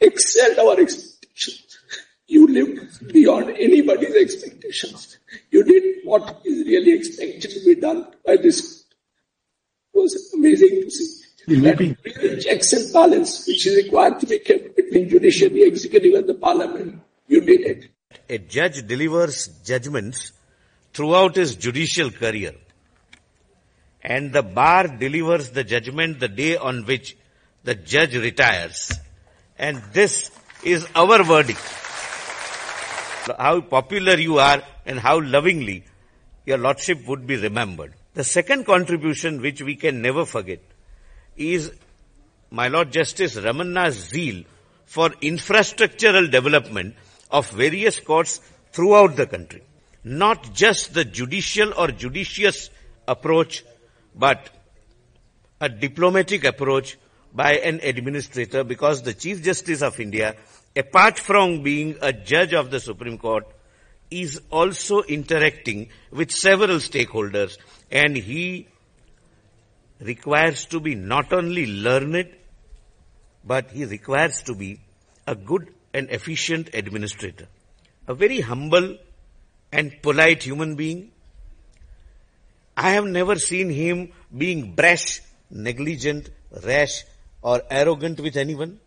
excelled 0.00 0.58
our 0.58 0.80
expectations. 0.80 1.78
You 2.26 2.46
lived 2.46 3.12
beyond 3.12 3.50
anybody's 3.50 4.14
expectations. 4.14 5.18
You 5.50 5.64
did 5.64 6.04
what 6.04 6.42
is 6.44 6.66
really 6.66 6.92
expected 6.92 7.50
to 7.50 7.64
be 7.64 7.74
done 7.74 8.06
by 8.24 8.36
this. 8.36 8.77
It 9.98 10.02
was 10.02 10.32
amazing 10.34 10.82
to 10.82 10.90
see. 10.90 11.14
That 11.48 12.40
checks 12.44 12.72
and 12.74 12.92
balance 12.92 13.46
which 13.46 13.66
is 13.66 13.84
required 13.84 14.20
to 14.20 14.26
be 14.26 14.38
kept 14.38 14.76
between 14.76 15.08
judiciary, 15.08 15.62
executive 15.62 16.14
and 16.14 16.28
the 16.28 16.34
parliament. 16.34 17.00
You 17.26 17.40
did 17.40 17.60
it. 17.62 17.90
a 18.28 18.38
judge 18.38 18.86
delivers 18.86 19.48
judgments 19.64 20.32
throughout 20.92 21.36
his 21.36 21.56
judicial 21.56 22.10
career. 22.10 22.54
And 24.02 24.32
the 24.32 24.42
bar 24.42 24.86
delivers 24.88 25.50
the 25.50 25.64
judgment 25.64 26.20
the 26.20 26.28
day 26.28 26.56
on 26.56 26.84
which 26.84 27.16
the 27.64 27.74
judge 27.74 28.14
retires. 28.16 28.92
And 29.58 29.82
this 29.92 30.30
is 30.62 30.86
our 30.94 31.22
verdict. 31.24 31.60
How 33.38 33.60
popular 33.60 34.16
you 34.16 34.38
are 34.38 34.62
and 34.86 34.98
how 34.98 35.20
lovingly 35.20 35.84
your 36.46 36.58
lordship 36.58 37.06
would 37.06 37.26
be 37.26 37.36
remembered. 37.36 37.94
The 38.18 38.24
second 38.24 38.66
contribution 38.66 39.40
which 39.40 39.62
we 39.62 39.76
can 39.76 40.02
never 40.02 40.26
forget 40.26 40.58
is 41.36 41.70
my 42.50 42.66
Lord 42.66 42.90
Justice 42.90 43.36
Ramanna's 43.36 43.94
zeal 43.94 44.42
for 44.86 45.10
infrastructural 45.10 46.28
development 46.28 46.96
of 47.30 47.48
various 47.50 48.00
courts 48.00 48.40
throughout 48.72 49.14
the 49.14 49.28
country. 49.28 49.62
Not 50.02 50.52
just 50.52 50.94
the 50.94 51.04
judicial 51.04 51.72
or 51.78 51.92
judicious 51.92 52.70
approach, 53.06 53.64
but 54.16 54.50
a 55.60 55.68
diplomatic 55.68 56.42
approach 56.42 56.98
by 57.32 57.52
an 57.58 57.78
administrator 57.84 58.64
because 58.64 59.02
the 59.02 59.14
Chief 59.14 59.44
Justice 59.44 59.80
of 59.80 60.00
India, 60.00 60.34
apart 60.74 61.20
from 61.20 61.62
being 61.62 61.96
a 62.02 62.12
judge 62.12 62.52
of 62.52 62.72
the 62.72 62.80
Supreme 62.80 63.18
Court, 63.18 63.46
is 64.11 64.39
also 64.51 65.01
interacting 65.03 65.89
with 66.11 66.31
several 66.31 66.77
stakeholders 66.77 67.57
and 67.91 68.15
he 68.15 68.67
requires 69.99 70.65
to 70.65 70.79
be 70.79 70.95
not 70.95 71.33
only 71.33 71.65
learned, 71.65 72.29
but 73.43 73.71
he 73.71 73.85
requires 73.85 74.43
to 74.43 74.55
be 74.55 74.79
a 75.27 75.35
good 75.35 75.73
and 75.93 76.09
efficient 76.09 76.69
administrator, 76.73 77.47
a 78.07 78.13
very 78.13 78.39
humble 78.41 78.97
and 79.71 80.01
polite 80.01 80.43
human 80.43 80.75
being. 80.75 81.11
I 82.75 82.91
have 82.91 83.05
never 83.05 83.37
seen 83.37 83.69
him 83.69 84.11
being 84.35 84.73
brash, 84.73 85.21
negligent, 85.49 86.29
rash 86.65 87.03
or 87.41 87.61
arrogant 87.69 88.19
with 88.19 88.37
anyone. 88.37 88.79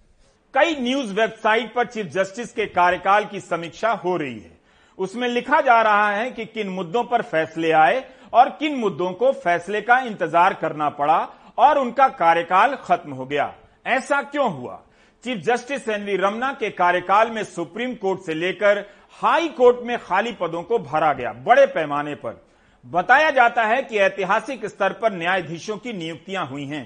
कई 0.54 0.74
news 0.80 1.10
website 1.12 1.74
पर 1.74 1.86
chief 1.86 2.06
justice 2.12 2.52
के 2.52 2.66
कार्यकाल 2.76 3.24
की 3.30 3.40
समीक्षा 3.40 3.90
हो 4.04 4.16
रही 4.16 4.38
है 4.40 4.56
उसमें 5.01 5.27
लिखा 5.27 5.59
जा 5.61 5.81
रहा 5.81 6.09
है 6.11 6.29
कि 6.31 6.45
किन 6.45 6.69
मुद्दों 6.69 7.03
पर 7.03 7.21
फैसले 7.21 7.71
आए 7.71 8.03
और 8.33 8.49
किन 8.49 8.75
मुद्दों 8.75 9.11
को 9.11 9.31
फैसले 9.33 9.81
का 9.81 9.97
इंतज़ार 9.99 10.53
करना 10.53 10.89
पड़ा 10.91 11.17
और 11.57 11.77
उनका 11.77 12.07
कार्यकाल 12.17 12.75
खत्म 12.83 13.11
हो 13.11 13.25
गया। 13.25 13.53
ऐसा 13.85 14.21
क्यों 14.23 14.51
हुआ? 14.51 14.79
चीफ 15.23 15.37
जस्टिस 15.37 15.87
एनवी 15.89 16.15
रमना 16.17 16.51
के 16.53 16.69
कार्यकाल 16.71 17.29
में 17.29 17.43
सुप्रीम 17.43 17.93
कोर्ट 17.95 18.21
से 18.21 18.33
लेकर 18.33 18.85
हाई 19.19 19.47
कोर्ट 19.49 19.79
में 19.85 19.97
खाली 19.99 20.31
पदों 20.31 20.61
को 20.63 20.79
भरा 20.79 21.11
गया, 21.13 21.33
बड़े 21.33 21.65
पैमाने 21.67 22.15
पर। 22.15 22.41
बताया 22.85 23.31
जाता 23.31 23.63
है 23.63 23.81
कि 23.81 23.97
ऐतिहासिक 23.99 24.65
स्तर 24.65 24.93
पर 24.93 25.13
न्यायाधीशों 25.13 25.77
की 25.77 25.93
नियुक्तियाँ 25.93 26.45
हुई 26.47 26.65
हैं। 26.65 26.83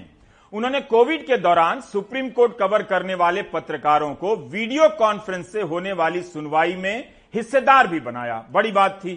उन्होंने 0.52 0.80
कोविड 0.82 1.26
के 1.26 1.36
दौरान 1.38 1.80
सुप्रीम 1.82 2.28
कोर्ट 2.30 2.58
कवर 2.58 2.82
करने 2.84 3.14
वाले 3.14 3.42
पत्रकारों 3.52 4.14
को 4.14 4.34
वीडियो 4.48 4.88
कॉन्फ्रेंस 4.98 5.52
से 5.52 5.62
होने 5.62 5.92
वाली 5.92 6.22
सुनवाई 6.22 6.74
में 6.74 7.15
हिस्सेदार 7.34 7.86
भी 7.86 8.00
बनाया। 8.00 8.44
बड़ी 8.50 8.72
बात 8.72 9.00
थी। 9.04 9.14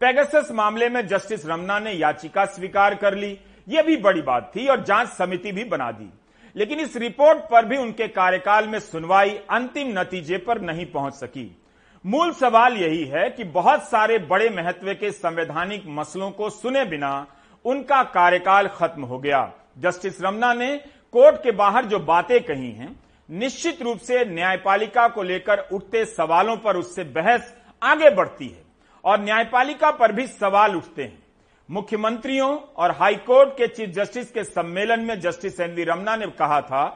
पेगासस 0.00 0.48
मामले 0.52 0.88
में 0.88 1.06
जस्टिस 1.06 1.46
रमना 1.46 1.78
ने 1.78 1.92
याचिका 1.92 2.44
स्वीकार 2.44 2.94
कर 2.94 3.14
ली। 3.14 3.38
यह 3.68 3.82
भी 3.82 3.96
बड़ी 3.96 4.22
बात 4.22 4.52
थी 4.56 4.66
और 4.66 4.84
जाँच 4.84 5.08
समिति 5.08 5.52
भी 5.52 5.64
बना 5.64 5.90
दी। 5.92 6.10
लेकिन 6.56 6.80
इस 6.80 6.96
रिपोर्ट 6.96 7.38
पर 7.38 7.64
भी 7.64 7.76
उनके 7.76 8.08
कार्यकाल 8.08 8.68
में 8.68 8.78
सुनवाई 8.78 9.30
अंतिम 9.50 9.98
नतीजे 9.98 10.38
पर 10.38 10.60
नहीं 10.60 10.86
पहुँच 10.86 11.14
सकी। 11.14 11.62
मूल 12.04 12.32
सवाल 12.32 12.76
यही 12.76 13.04
है 13.04 13.30
कि 13.30 13.44
बहुत 13.44 13.82
सारे 13.82 14.18
बड़े 14.18 14.48
महत्व 14.50 14.92
के 14.94 15.10
संवैधानिक 15.10 15.84
मसलों 15.86 16.30
को 16.30 16.50
सुने 16.50 16.84
बिना 16.84 17.26
उनका 17.64 18.02
कार्यकाल 18.02 18.68
खत्म 18.68 19.02
हो 19.02 19.18
गया। 19.18 19.52
जस्टिस 19.78 20.20
रमना 20.22 20.52
ने 20.54 20.76
कोर्ट 21.12 21.36
के 21.36 21.50
बाहर 21.50 21.84
जो 21.84 21.98
बातें 21.98 22.40
कही 22.40 22.70
हैं 22.72 23.07
निश्चित 23.30 23.82
रूप 23.82 23.98
से 23.98 24.24
न्यायपालिका 24.24 25.08
को 25.08 25.22
लेकर 25.22 25.58
उठते 25.72 26.04
सवालों 26.04 26.56
पर 26.56 26.76
उससे 26.76 27.04
बहस 27.04 27.54
आगे 27.82 28.10
बढ़ती 28.10 28.48
है 28.48 28.62
और 29.04 29.20
न्यायपालिका 29.20 29.90
पर 29.90 30.12
भी 30.12 30.26
सवाल 30.26 30.76
उठते 30.76 31.02
हैं। 31.02 31.18
मुख्यमंत्रियों 31.70 32.58
और 32.76 32.90
हाईकोर्ट 32.90 33.48
के 33.48 33.66
चीफ 33.66 33.90
जस्टिस 33.90 34.30
के 34.30 34.44
सम्मेलन 34.44 35.00
में 35.00 35.20
जस्टिस 35.20 35.60
एन 35.60 35.74
वी 35.74 35.84
रमना 35.84 36.16
ने 36.16 36.26
कहा 36.26 36.60
था 36.60 36.86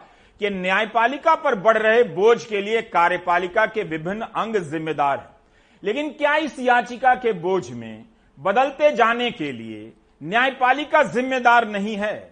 कि 0.40 0.50
न्यायपालिका 0.50 1.34
पर 1.34 1.54
बढ़ 1.54 1.78
रहे 1.78 2.02
बोझ 2.04 2.44
के 2.44 2.62
लिए 2.62 2.82
कार्यपालिका 2.82 3.66
के 3.66 3.82
विभिन्न 3.82 4.22
अंग 4.22 4.56
जिम्मेदार 4.56 5.18
हैं। 5.18 5.36
लेकिन 5.82 6.10
क्या 6.10 6.36
इस 6.36 6.58
याचिका 6.58 7.14
के 7.14 7.32
बोझ 7.32 7.70
में 7.70 8.04
बदलते 8.38 8.92
जाने 8.92 9.30
के 9.30 9.52
लिए 9.52 9.92
न्यायपालिका 10.22 11.02
जिम्मेदार 11.02 11.68
नहीं 11.68 11.96
है? 11.96 12.31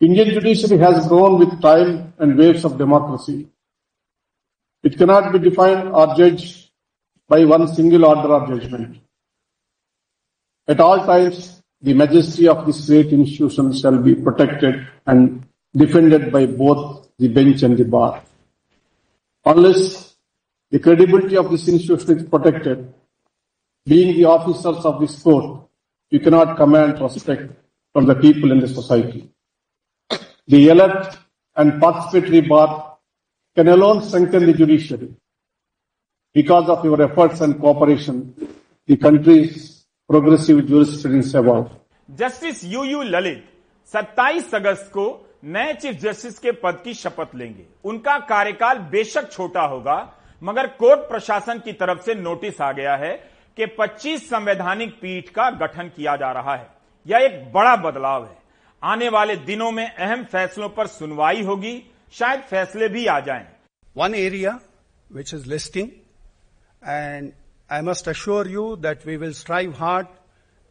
Indian 0.00 0.28
judiciary 0.30 0.78
has 0.80 1.08
grown 1.08 1.40
with 1.40 1.60
time 1.60 2.14
and 2.18 2.38
waves 2.38 2.64
of 2.64 2.78
democracy. 2.78 3.48
It 4.84 4.96
cannot 4.96 5.32
be 5.32 5.40
defined 5.40 5.88
or 5.88 6.14
judged 6.14 6.70
by 7.28 7.44
one 7.44 7.66
single 7.74 8.04
order 8.04 8.32
of 8.32 8.48
judgment. 8.48 8.98
At 10.68 10.78
all 10.78 11.04
times, 11.04 11.62
the 11.82 11.94
majesty 11.94 12.46
of 12.46 12.64
this 12.64 12.86
great 12.86 13.12
institution 13.12 13.72
shall 13.72 13.98
be 13.98 14.14
protected 14.14 14.86
and 15.06 15.44
defended 15.74 16.30
by 16.30 16.46
both 16.46 17.08
the 17.18 17.28
bench 17.28 17.62
and 17.64 17.76
the 17.76 17.84
bar. 17.84 18.22
Unless 19.44 20.14
the 20.70 20.78
credibility 20.78 21.36
of 21.36 21.50
this 21.50 21.66
institution 21.66 22.18
is 22.18 22.28
protected, 22.28 22.94
being 23.84 24.16
the 24.16 24.26
officers 24.26 24.84
of 24.84 25.00
this 25.00 25.20
court, 25.20 25.68
you 26.10 26.20
cannot 26.20 26.56
command 26.56 27.00
respect 27.00 27.50
from 27.92 28.06
the 28.06 28.14
people 28.14 28.52
in 28.52 28.60
the 28.60 28.68
society. 28.68 29.28
The 30.48 30.70
elect 30.70 31.18
and 31.56 31.72
participatory 31.74 32.48
bar 32.48 32.96
can 33.56 33.68
alone 33.68 34.00
strengthen 34.02 34.46
the 34.46 34.54
judiciary. 34.54 35.14
Because 36.36 36.70
of 36.70 36.84
your 36.84 37.02
efforts 37.02 37.42
and 37.42 37.60
cooperation, 37.60 38.34
the 38.88 38.96
country's 38.96 39.84
progressive 40.10 40.60
jurisprudence 40.68 41.34
evolved. 41.34 41.74
Justice 42.08 42.64
U 42.64 42.84
U 42.84 43.02
Lalit 43.02 43.44
27 43.92 44.54
अगस्त 44.54 44.90
को 44.92 45.04
नए 45.44 45.74
chief 45.74 46.00
justice 46.00 46.38
के 46.38 46.52
पद 46.62 46.80
की 46.84 46.94
शपथ 46.94 47.34
लेंगे 47.34 47.66
उनका 47.84 48.18
कार्यकाल 48.28 48.78
बेशक 48.92 49.30
छोटा 49.32 49.66
होगा 49.66 49.98
मगर 50.42 50.66
कोर्ट 50.78 51.08
प्रशासन 51.08 51.58
की 51.64 51.72
तरफ़ 51.82 52.00
से 52.04 52.14
नोटिस 52.14 52.60
आ 52.60 52.72
गया 52.72 52.96
है 52.96 53.14
कि 53.56 53.66
25 53.80 54.28
संवैधानिक 54.30 54.98
पीठ 55.00 55.28
का 55.34 55.50
गठन 55.62 55.90
किया 55.96 56.16
जा 56.16 56.32
रहा 56.32 56.54
है 56.56 56.68
यह 57.06 57.26
एक 57.26 57.52
बड़ा 57.52 57.76
बदलाव 57.84 58.24
है 58.24 58.36
आने 58.82 59.08
वाले 59.08 59.36
दिनों 59.46 59.70
में 59.70 59.86
अहम 59.86 60.24
फैसलों 60.32 60.68
पर 60.76 60.86
सुनवाई 60.86 61.42
होगी। 61.44 61.74
शायद 62.14 62.40
फैसले 62.50 62.88
भी 62.88 63.06
आ 63.06 63.18
जाएँ। 63.20 63.46
One 63.96 64.14
area 64.14 64.58
which 65.10 65.34
is 65.34 65.48
listing 65.50 65.88
and 66.88 67.32
I 67.70 67.80
must 67.82 68.08
assure 68.08 68.48
you 68.48 68.64
that 68.86 69.06
we 69.06 69.16
will 69.16 69.32
strive 69.34 69.74
hard 69.78 70.06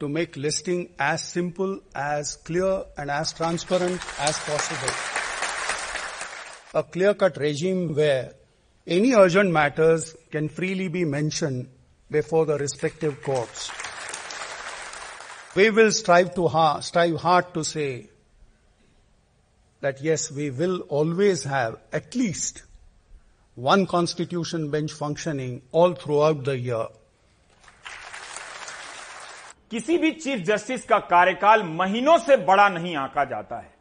to 0.01 0.07
make 0.07 0.37
listing 0.37 0.85
as 1.01 1.19
simple 1.19 1.79
as 1.97 2.33
clear 2.47 2.93
and 2.99 3.09
as 3.19 3.35
transparent 3.37 3.99
as 4.27 4.39
possible 4.49 4.93
a 6.79 6.81
clear 6.93 7.13
cut 7.21 7.37
regime 7.39 7.87
where 7.95 8.11
any 8.87 9.11
urgent 9.21 9.53
matters 9.53 10.11
can 10.33 10.47
freely 10.57 10.87
be 10.89 11.03
mentioned 11.15 11.65
before 12.11 12.45
the 12.47 12.57
respective 12.61 13.11
courts 13.25 13.69
We 15.57 15.71
will 15.71 15.91
strive 15.91 16.35
to 16.35 16.47
ha- 16.47 16.81
strive 16.81 17.15
hard 17.15 17.53
to 17.53 17.63
say 17.63 18.09
that 19.81 20.01
yes, 20.01 20.31
we 20.31 20.51
will 20.51 20.81
always 20.81 21.43
have 21.45 21.77
at 21.91 22.15
least 22.15 22.61
one 23.57 23.87
constitution 23.87 24.69
bench 24.69 24.93
functioning 24.93 25.63
all 25.71 25.95
throughout 25.95 26.43
the 26.43 26.57
year. 26.59 26.85
किसी 29.71 29.97
भी 29.97 30.11
chief 30.11 30.45
justice 30.45 30.85
का 30.85 30.99
कार्यकाल 31.09 31.63
महीनों 31.63 32.17
से 32.17 32.37
बड़ा 32.45 32.69
नहीं 32.69 32.95
आंका 32.95 33.23
जाता 33.25 33.57
है 33.57 33.73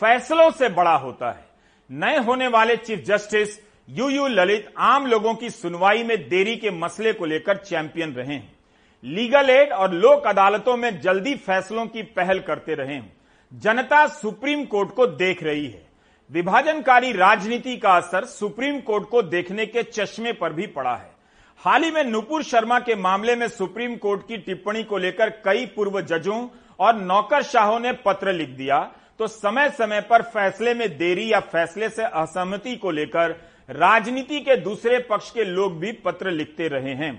फैसलों 0.00 0.50
से 0.50 0.68
बड़ा 0.68 0.96
होता 0.96 1.30
है 1.30 1.44
नए 1.90 2.18
होने 2.24 2.48
वाले 2.48 2.76
chief 2.76 3.04
justice 3.06 3.58
U 3.88 4.08
U 4.08 4.26
Lalit 4.26 4.72
आम 4.78 5.06
लोगों 5.06 5.34
की 5.34 5.50
सुनवाई 5.50 6.02
में 6.02 6.18
देरी 6.28 6.56
के 6.56 6.70
मसले 6.70 7.12
को 7.12 7.24
लेकर 7.24 7.56
चैंपियन 7.56 8.12
रहे 8.12 8.34
हैं 8.34 8.61
लीगल 9.04 9.48
एड 9.50 9.72
और 9.72 9.92
लोक 9.92 10.26
अदालतों 10.26 10.76
में 10.76 11.00
जल्दी 11.00 11.34
फैसलों 11.36 11.86
की 11.86 12.02
पहल 12.16 12.38
करते 12.40 12.74
रहे 12.74 12.94
हैं। 12.94 13.12
जनता 13.52 14.06
सुप्रीम 14.08 14.64
कोर्ट 14.64 14.90
को 14.90 15.06
देख 15.06 15.42
रही 15.42 15.66
है। 15.66 15.82
विभाजनकारी 16.30 17.10
राजनीति 17.12 17.76
का 17.76 17.92
असर 17.92 18.24
सुप्रीम 18.24 18.78
कोर्ट 18.80 19.08
को 19.08 19.22
देखने 19.22 19.66
के 19.66 19.82
चश्मे 19.82 20.32
पर 20.32 20.52
भी 20.52 20.66
पड़ा 20.66 20.94
है। 20.94 21.10
हाल 21.60 21.84
ही 21.84 21.90
में 21.90 22.02
नुपुर 22.04 22.42
शर्मा 22.42 22.78
के 22.80 22.94
मामले 22.96 23.36
में 23.36 23.46
सुप्रीम 23.48 23.96
कोर्ट 23.96 24.22
की 24.28 24.36
टिप्पणी 24.36 24.82
को 24.84 24.98
लेकर 24.98 25.30
कई 25.44 25.66
पूर्व 25.66 26.00
जजों 26.02 26.46
और 26.78 26.94
नौकरशाहों 26.96 27.80
ने 27.80 27.92
पत्र 28.04 28.32
लिख 28.32 28.48
दिया 28.50 28.80
तो 29.18 29.26
समय 29.26 29.70
समय 29.70 30.00
पर 30.00 30.22
फैसले 30.22 30.74
में 30.74 30.88
देरी 30.98 31.30
या 31.32 31.40
फैसले 31.42 31.88
से 31.88 32.04
असहमति 32.04 32.76
को 32.76 32.90
लेकर 32.90 33.36
राजनीति 33.68 34.40
के 34.40 34.56
दूसरे 34.58 34.98
पक्ष 35.10 35.30
के 35.30 35.44
लोग 35.44 35.78
भी 35.80 35.92
पत्र 36.04 36.30
लिखते 36.30 36.68
रहे 36.68 36.94
हैं। 36.94 37.12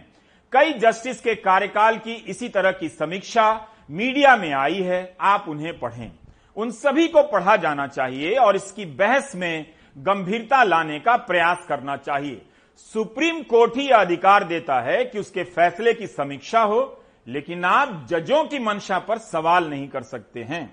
कई 0.53 0.73
जस्टिस 0.73 1.19
के 1.21 1.33
कार्यकाल 1.35 1.95
की 1.97 2.13
इसी 2.29 2.47
तरह 2.49 2.71
की 2.71 2.87
समीक्षा 2.89 3.45
मीडिया 3.91 4.35
में 4.37 4.51
आई 4.53 4.81
है, 4.81 5.15
आप 5.21 5.45
उन्हें 5.49 5.79
पढ़ें। 5.79 6.11
उन 6.57 6.71
सभी 6.71 7.07
को 7.07 7.23
पढ़ा 7.23 7.55
जाना 7.55 7.87
चाहिए 7.87 8.35
और 8.35 8.55
इसकी 8.55 8.85
बहस 8.85 9.31
में 9.35 9.65
गंभीरता 9.97 10.63
लाने 10.63 10.99
का 10.99 11.15
प्रयास 11.17 11.65
करना 11.69 11.95
चाहिए। 11.97 12.41
सुप्रीम 12.77 13.41
कोर्ट 13.43 13.77
ही 13.77 13.87
अधिकार 13.91 14.43
देता 14.43 14.79
है 14.81 15.03
कि 15.05 15.19
उसके 15.19 15.43
फैसले 15.43 15.93
की 15.93 16.07
समीक्षा 16.07 16.61
हो, 16.61 17.03
लेकिन 17.27 17.65
आप 17.65 18.05
जजों 18.09 18.43
की 18.43 18.59
मंशा 18.59 18.99
पर 18.99 19.17
सवाल 19.17 19.69
नहीं 19.69 19.87
कर 19.87 20.03
सकते 20.03 20.43
हैं। 20.43 20.63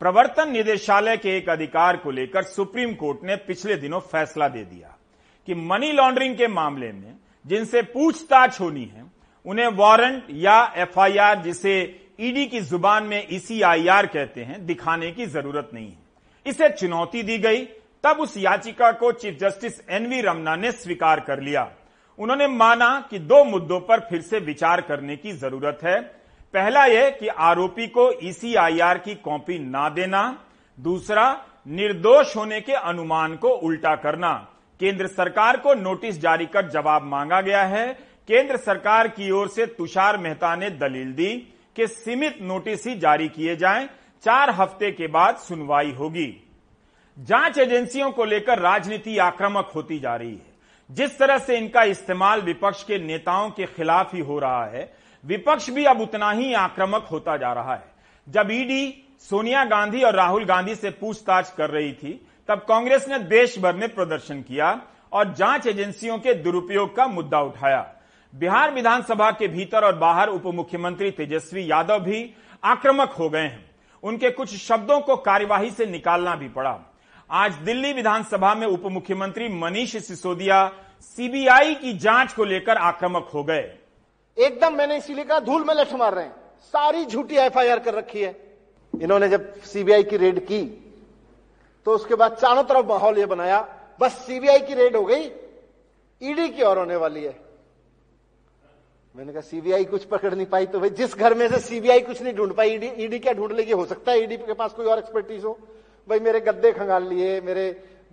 प्रवर्तन 0.00 0.52
निदेशालय 0.52 1.16
के 1.16 1.36
एक 1.36 1.48
अधिकार 1.48 1.96
को 1.96 2.10
लेकर 2.10 2.42
सुप्रीम 2.42 2.94
कोर्ट 2.94 3.24
ने 3.24 3.36
पिछले 3.36 3.76
दिनों 3.76 4.00
फैसला 4.00 4.48
दे 4.48 4.64
दिया 4.64 4.96
कि 5.48 5.54
मनी 5.54 5.92
लॉन्ड्रिंग 5.92 6.36
के 6.36 6.48
मामले 6.48 6.92
में 6.92 7.14
जिनसे 7.44 7.82
पूछताछ 7.82 8.60
होनी 8.60 8.84
है 8.84 9.04
उन्हें 9.46 9.68
वारंट 9.68 10.24
या 10.30 10.72
एफआईआर, 10.76 11.42
जिसे 11.42 12.00
ईडी 12.20 12.46
की 12.46 12.60
ज़ुबान 12.60 13.04
में 13.04 13.26
ईसीआईआर 13.30 14.06
कहते 14.06 14.44
हैं, 14.44 14.66
दिखाने 14.66 15.10
की 15.10 15.26
ज़रूरत 15.26 15.70
नहीं 15.74 15.88
है। 15.88 15.98
इसे 16.46 16.68
चुनौती 16.68 17.22
दी 17.22 17.38
गई। 17.38 17.68
तब 18.04 18.16
उस 18.20 18.34
याचिका 18.36 18.92
को 18.92 19.12
चीफ 19.12 19.38
जस्टिस 19.40 19.72
एनवी 19.90 20.20
रमना 20.20 20.56
ने 20.56 20.72
स्वीकार 20.72 21.20
कर 21.20 21.40
लिया। 21.40 21.72
उन्होंने 22.18 22.46
माना 22.46 23.06
कि 23.10 23.18
दो 23.18 23.44
मुद्दों 23.44 23.80
पर 23.80 24.00
फिर 24.00 24.20
से 24.20 24.38
विचार 24.38 24.80
करने 24.80 25.16
की 25.16 25.32
ज़रूरत 25.32 25.78
है। 25.84 26.00
पहला 26.54 26.86
यह 26.86 27.10
कि 27.10 27.28
आरोपी 27.28 27.86
को 27.86 28.26
ईसीआईआर 28.26 28.98
की 28.98 29.14
कॉपी 29.14 29.58
ना 29.58 29.88
देना। 29.88 30.44
दूसरा, 30.80 31.44
निर्दोष 31.68 32.36
होने 32.36 32.60
के 32.60 32.72
अनुमान 32.72 33.36
को 33.36 33.48
उल्टा 33.48 33.96
करना। 33.96 34.48
केंद्र 34.80 35.06
सरकार 35.06 35.56
को 35.56 35.74
नोटिस 35.74 36.20
जारी 36.20 36.46
कर 36.46 36.68
जवाब 36.68 37.02
मांगा 37.02 37.40
गया 37.40 37.62
है। 37.62 38.09
केंद्र 38.30 38.56
सरकार 38.56 39.08
की 39.08 39.30
ओर 39.30 39.48
से 39.48 39.64
तुषार 39.66 40.16
मेहता 40.16 40.54
ने 40.56 40.68
दलील 40.70 41.12
दी 41.12 41.28
कि 41.76 41.86
सीमित 41.86 42.36
नोटिस 42.42 42.86
ही 42.86 42.94
जारी 42.94 43.28
किए 43.28 43.56
जाएँ, 43.56 43.88
चार 44.24 44.50
हफ़्ते 44.50 44.90
के 44.92 45.06
बाद 45.06 45.36
सुनवाई 45.36 45.90
होगी। 45.90 46.26
जाँच 47.18 47.58
एजेंसियों 47.58 48.10
को 48.10 48.24
लेकर 48.24 48.58
राजनीति 48.58 49.18
आक्रामक 49.18 49.72
होती 49.74 49.98
जा 49.98 50.14
रही 50.16 50.30
है। 50.30 50.54
जिस 50.90 51.18
तरह 51.18 51.38
से 51.38 51.58
इनका 51.58 51.82
इस्तेमाल 51.82 52.40
विपक्ष 52.40 52.84
के 52.84 52.98
नेताओं 52.98 53.50
के 53.50 53.66
खिलाफ 53.66 54.14
ही 54.14 54.20
हो 54.20 54.38
रहा 54.38 54.64
है, 54.66 54.92
विपक्ष 55.24 55.70
भी 55.70 55.84
अब 55.84 56.00
उतना 56.00 56.30
ही 56.30 56.54
आक्रामक 56.54 57.08
होता 57.12 57.36
जा 57.36 57.52
रहा 57.52 57.74
है। 57.74 57.84
जब 58.28 58.48
ईडी 58.50 59.06
सोनिया 59.20 59.64
गांधी 59.64 60.02
और 60.02 60.14
राहुल 60.14 60.44
गांधी 60.44 60.74
से 60.74 60.90
पूछताछ 60.90 61.50
कर 61.50 61.70
रही 61.70 61.92
थी, 61.92 62.20
तब 62.48 62.64
कांग्रेस 62.68 63.08
ने 63.08 63.18
देश 63.18 63.58
भर 63.58 63.74
में 63.74 63.88
प्रदर्शन 63.94 64.42
किया 64.42 64.80
और 65.12 65.34
जाँच 65.34 65.66
एजेंसियों 65.66 66.18
के 66.18 66.34
दुरुपयोग 66.34 66.96
का 66.96 67.06
मुद्दा 67.06 67.40
उठाया। 67.40 67.96
बिहार 68.34 68.72
विधानसभा 68.74 69.30
के 69.30 69.46
भीतर 69.48 69.84
और 69.84 69.94
बाहर 69.96 70.28
उप 70.28 70.42
मुख्यमंत्री 70.46 71.10
तेजस्वी 71.10 71.70
यादव 71.70 71.98
भी 71.98 72.34
आक्रामक 72.64 73.10
हो 73.10 73.28
गए 73.30 73.40
हैं। 73.40 73.70
उनके 74.02 74.30
कुछ 74.30 74.54
शब्दों 74.56 75.00
को 75.00 75.16
कार्यवाही 75.16 75.70
से 75.70 75.86
निकालना 75.86 76.34
भी 76.36 76.48
पड़ा। 76.48 76.78
आज 77.30 77.54
दिल्ली 77.54 77.92
विधानसभा 77.92 78.54
में 78.54 78.66
उप 78.66 78.82
मुख्यमंत्री 78.86 79.48
मनीष 79.48 79.96
सिसोदिया 79.96 80.66
सीबीआई 81.00 81.74
की 81.74 81.92
जाँच 81.98 82.32
को 82.32 82.44
लेकर 82.44 82.76
आक्रामक 82.76 83.30
हो 83.34 83.44
गए। 83.44 83.60
एकदम 84.36 84.74
मैंने 84.74 84.96
इसीलिए 84.96 85.24
कहा, 85.24 85.40
धूल 85.40 85.64
में 85.64 85.74
लठ 85.74 85.92
मार 85.94 86.14
रहे 86.14 86.24
हैं। 86.24 86.34
सारी 86.74 87.04
झूठी 87.04 87.36
एफआईआर 87.36 87.78
कर 87.78 87.94
रखी 87.94 88.22
है। 88.22 88.34
इन्होंने 88.94 89.28
जब 89.28 89.52
सीबीआई 89.62 90.02
की 90.02 90.16
रेड 90.16 90.40
की 90.40 90.62
तो 91.86 91.92
उसके 91.92 92.14
बाद 92.14 92.32
चारों 92.32 92.62
तरफ़ 92.62 92.86
माहौल 92.86 93.18
यह 93.18 93.26
बनाया। 93.26 93.60
बस 94.00 94.18
सीबीआई 94.18 94.58
की 94.58 94.74
रेड 94.74 94.96
हो 94.96 95.04
गई, 95.04 95.30
ईडी 96.22 96.48
की 96.48 96.62
और 96.62 96.78
होने 96.78 96.96
वाली 96.96 97.24
है। 97.24 97.38
मैंने 99.20 99.32
कहा 99.32 99.42
सीबीआई 99.42 99.84
कुछ 99.84 100.04
पकड़ 100.04 100.34
नहीं 100.34 100.46
पाई 100.46 100.66
तो 100.66 100.80
भाई, 100.80 100.90
जिस 100.90 101.14
घर 101.14 101.34
में 101.34 101.48
से 101.48 101.58
सीबीआई 101.60 102.00
कुछ 102.00 102.20
नहीं 102.22 102.32
ढूंढ 102.34 102.52
पाई 102.52 102.70
ईडी 102.70 102.90
ईडी 103.04 103.18
क्या 103.18 103.32
ढूंढ 103.32 103.52
लेगी? 103.52 103.72
हो 103.72 103.84
सकता 103.84 104.12
है 104.12 104.22
ईडी 104.22 104.36
के 104.38 104.52
पास 104.52 104.72
कोई 104.72 104.86
और 104.86 104.98
एक्सपर्टीज 104.98 105.44
हो। 105.44 105.52
भाई, 106.08 106.20
मेरे 106.20 106.40
गद्दे 106.40 106.72
खंगाल 106.72 107.08
लिए, 107.08 107.40
मेरे 107.40 107.70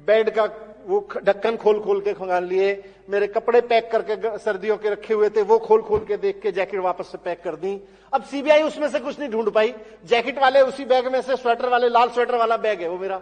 बेड 0.08 0.30
का 0.30 0.44
वो 0.88 1.00
ढक्कन 1.24 1.56
खोल 1.58 1.80
खोल 1.80 2.02
के 2.02 2.14
खंगाल 2.14 2.44
लिए, 2.44 2.84
मेरे 3.10 3.28
कपड़े 3.28 3.62
पैक 3.62 3.90
करके 3.92 4.38
सर्दियों 4.38 4.78
के 4.78 4.90
रखे 4.90 5.14
हुए 5.14 5.30
थे, 5.30 5.42
वो 5.42 5.58
खोल 5.60 5.82
खोल 5.82 6.00
के 6.00 6.18
देख 6.18 6.42
के 6.42 6.52
जैकेट 6.52 6.80
वापस 6.80 7.12
से 7.12 7.18
पैक 7.18 7.42
कर 7.44 7.56
दी। 7.56 7.80
अब 8.14 8.24
सीबीआई 8.24 8.64
उसमें 8.64 8.88
से 8.90 9.00
कुछ 9.00 9.20
नहीं 9.20 9.30
ढूंढ 9.30 9.50
पाई। 9.50 9.74
जैकेट 10.06 10.40
वाले 10.40 10.62
उसी 10.62 10.86
बैग 10.86 11.08
में 11.08 11.22
से 11.22 11.36
स्वेटर 11.36 11.70
वाले, 11.70 11.90
लाल 11.90 12.10
स्वेटर 12.10 12.36
वाला 12.36 12.58
बैग 12.58 12.82
है 12.82 12.90
वो 12.90 12.98
मेरा। 12.98 13.22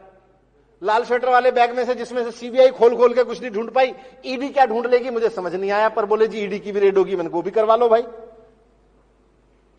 लाल 0.86 1.04
स्वेटर 1.04 1.30
वाले 1.30 1.52
बैग 1.52 1.76
में 1.76 1.86
से, 1.86 1.96
जिसमें 1.96 2.24
से 2.24 2.32
सीबीआई 2.32 2.70
खोल 2.70 2.96
खोल 2.98 3.14
के 3.14 3.24
कुछ 3.24 3.42
नहीं 3.42 3.52
ढूंढ 3.52 3.70
पाई 3.70 3.94
ईडी 4.26 4.50
क्या 4.50 4.66
ढूंढ 4.66 4.88
लेगी, 4.88 5.10
मुझे 5.10 5.30
समझ 5.30 5.54
नहीं 5.56 5.72
आया, 5.72 5.90
पर 5.90 6.06
बोले 6.06 6.28
जी 6.28 6.40
ईडी 6.40 6.60
की 6.60 6.72
भी 6.72 6.80
रेड 6.80 6.98
होगी, 6.98 7.16
मैंने 7.16 7.30
वो 7.30 7.42
भी 7.42 7.52
करवा 7.52 7.76
लो 7.76 7.90
भाई। 7.90 8.04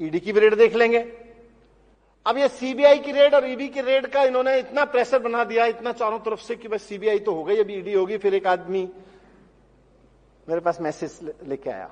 ईडी 0.01 0.21
की 0.21 0.33
भी 0.33 0.40
रेड 0.40 0.55
देख 0.55 0.75
लेंगे। 0.75 0.99
अब 2.27 2.38
ये 2.38 2.49
सीबीआई 2.49 2.99
की 2.99 3.12
रेड 3.12 3.35
और 3.35 3.47
ईडी 3.51 3.69
की 3.69 3.81
रेड 3.81 4.07
का 4.07 4.23
इन्होंने 4.25 4.59
इतना 4.59 4.85
प्रेशर 4.85 5.19
बना 5.19 5.45
दिया, 5.45 5.66
इतना 5.66 5.92
चारों 5.92 6.19
तरफ़ 6.19 6.40
से 6.40 6.57
कि 6.57 6.69
बस 6.69 6.83
सीबीआई 6.83 7.19
तो 7.19 7.35
हो 7.35 7.45
गई 7.45 7.57
अभी 7.57 7.75
ईडी 7.75 7.92
होगी, 7.92 8.19
फिर 8.19 8.35
एक 8.35 8.47
आदमी 8.47 8.88
मेरे 10.49 10.61
पास 10.61 10.81
मैसेज 10.81 11.19
लेके 11.49 11.71
आया। 11.71 11.90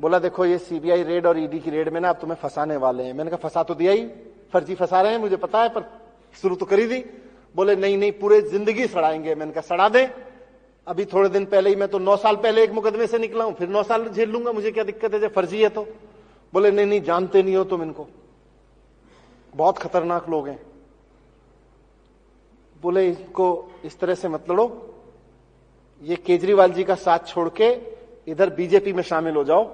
बोला, 0.00 0.18
देखो, 0.18 0.44
ये 0.44 0.58
सीबीआई 0.58 1.02
रेड 1.02 1.26
और 1.26 1.38
ईडी 1.38 1.58
की 1.58 1.70
रेड 1.70 1.88
में 1.88 2.00
ना, 2.00 2.08
अब 2.08 2.16
तुम्हें 2.16 2.36
फंसाने 2.36 2.76
वाले 2.76 3.02
हैं। 3.02 3.12
मैंने 3.12 3.30
कहा, 3.30 3.48
फंसा 3.48 3.62
तो 3.62 3.74
दिया 3.74 3.92
ही, 3.92 4.06
फर्जी 4.52 4.74
फंसा 4.74 5.00
रहे 5.00 5.12
हैं, 5.12 5.18
मुझे 5.18 5.36
पता 5.36 5.62
है, 5.62 5.68
पर 5.68 5.90
शुरू 6.42 6.56
तो 6.56 6.66
करी 6.66 6.86
दी। 6.86 7.04
बोले, 7.58 7.76
नहीं 7.76 7.98
नहीं, 7.98 8.12
पूरे 8.12 8.40
ज़िंदगी 8.42 8.86
सड़ाएँगे. 8.86 9.34
मैंने 9.34 9.52
कहा, 9.52 9.60
सड़ा 9.60 9.88
दें। 9.88 10.08
अभी 10.86 11.04
थोड़े 11.04 11.28
दिन 11.28 11.44
पहले 11.44 11.70
ही 11.70 11.76
मैं 11.76 11.88
तो 11.88 11.98
नौ 11.98 12.16
साल 12.16 12.36
पहले 12.36 12.62
एक 12.62 12.72
मुकदमे 12.72 13.06
से 13.06 13.18
निकला 13.18 13.44
हूँ, 13.44 13.54
फिर 13.54 13.68
नौ 13.68 13.82
साल 13.82 14.08
झेल 14.08 14.30
लूँगा, 14.30 14.52
मुझे 14.52 14.70
क्या 14.70 14.84
दिक्कत 14.84 15.14
है? 15.14 15.20
जब 15.20 15.32
फर्जी 15.32 15.62
है 15.62 15.68
तो। 15.68 15.86
बोले, 16.52 16.70
नहीं 16.70 16.86
नहीं, 16.86 17.02
जानते 17.02 17.42
नहीं 17.42 17.56
हो 17.56 17.64
तुम 17.64 17.82
इनको। 17.82 18.06
बहुत 19.56 19.78
खतरनाक 19.78 20.28
लोग 20.28 20.48
हैं। 20.48 20.60
बोले, 22.82 23.08
इनको 23.08 23.70
इस 23.84 23.98
तरह 23.98 24.14
से 24.14 24.28
मत 24.28 24.50
लड़ो। 24.50 24.94
ये 26.02 26.16
केजरीवाल 26.16 26.72
जी 26.72 26.84
का 26.84 26.94
साथ 26.94 27.18
छोड़ 27.18 27.48
के 27.60 27.72
इधर 28.30 28.50
बीजेपी 28.50 28.92
में 28.92 29.02
शामिल 29.02 29.34
हो 29.34 29.44
जाओ। 29.44 29.64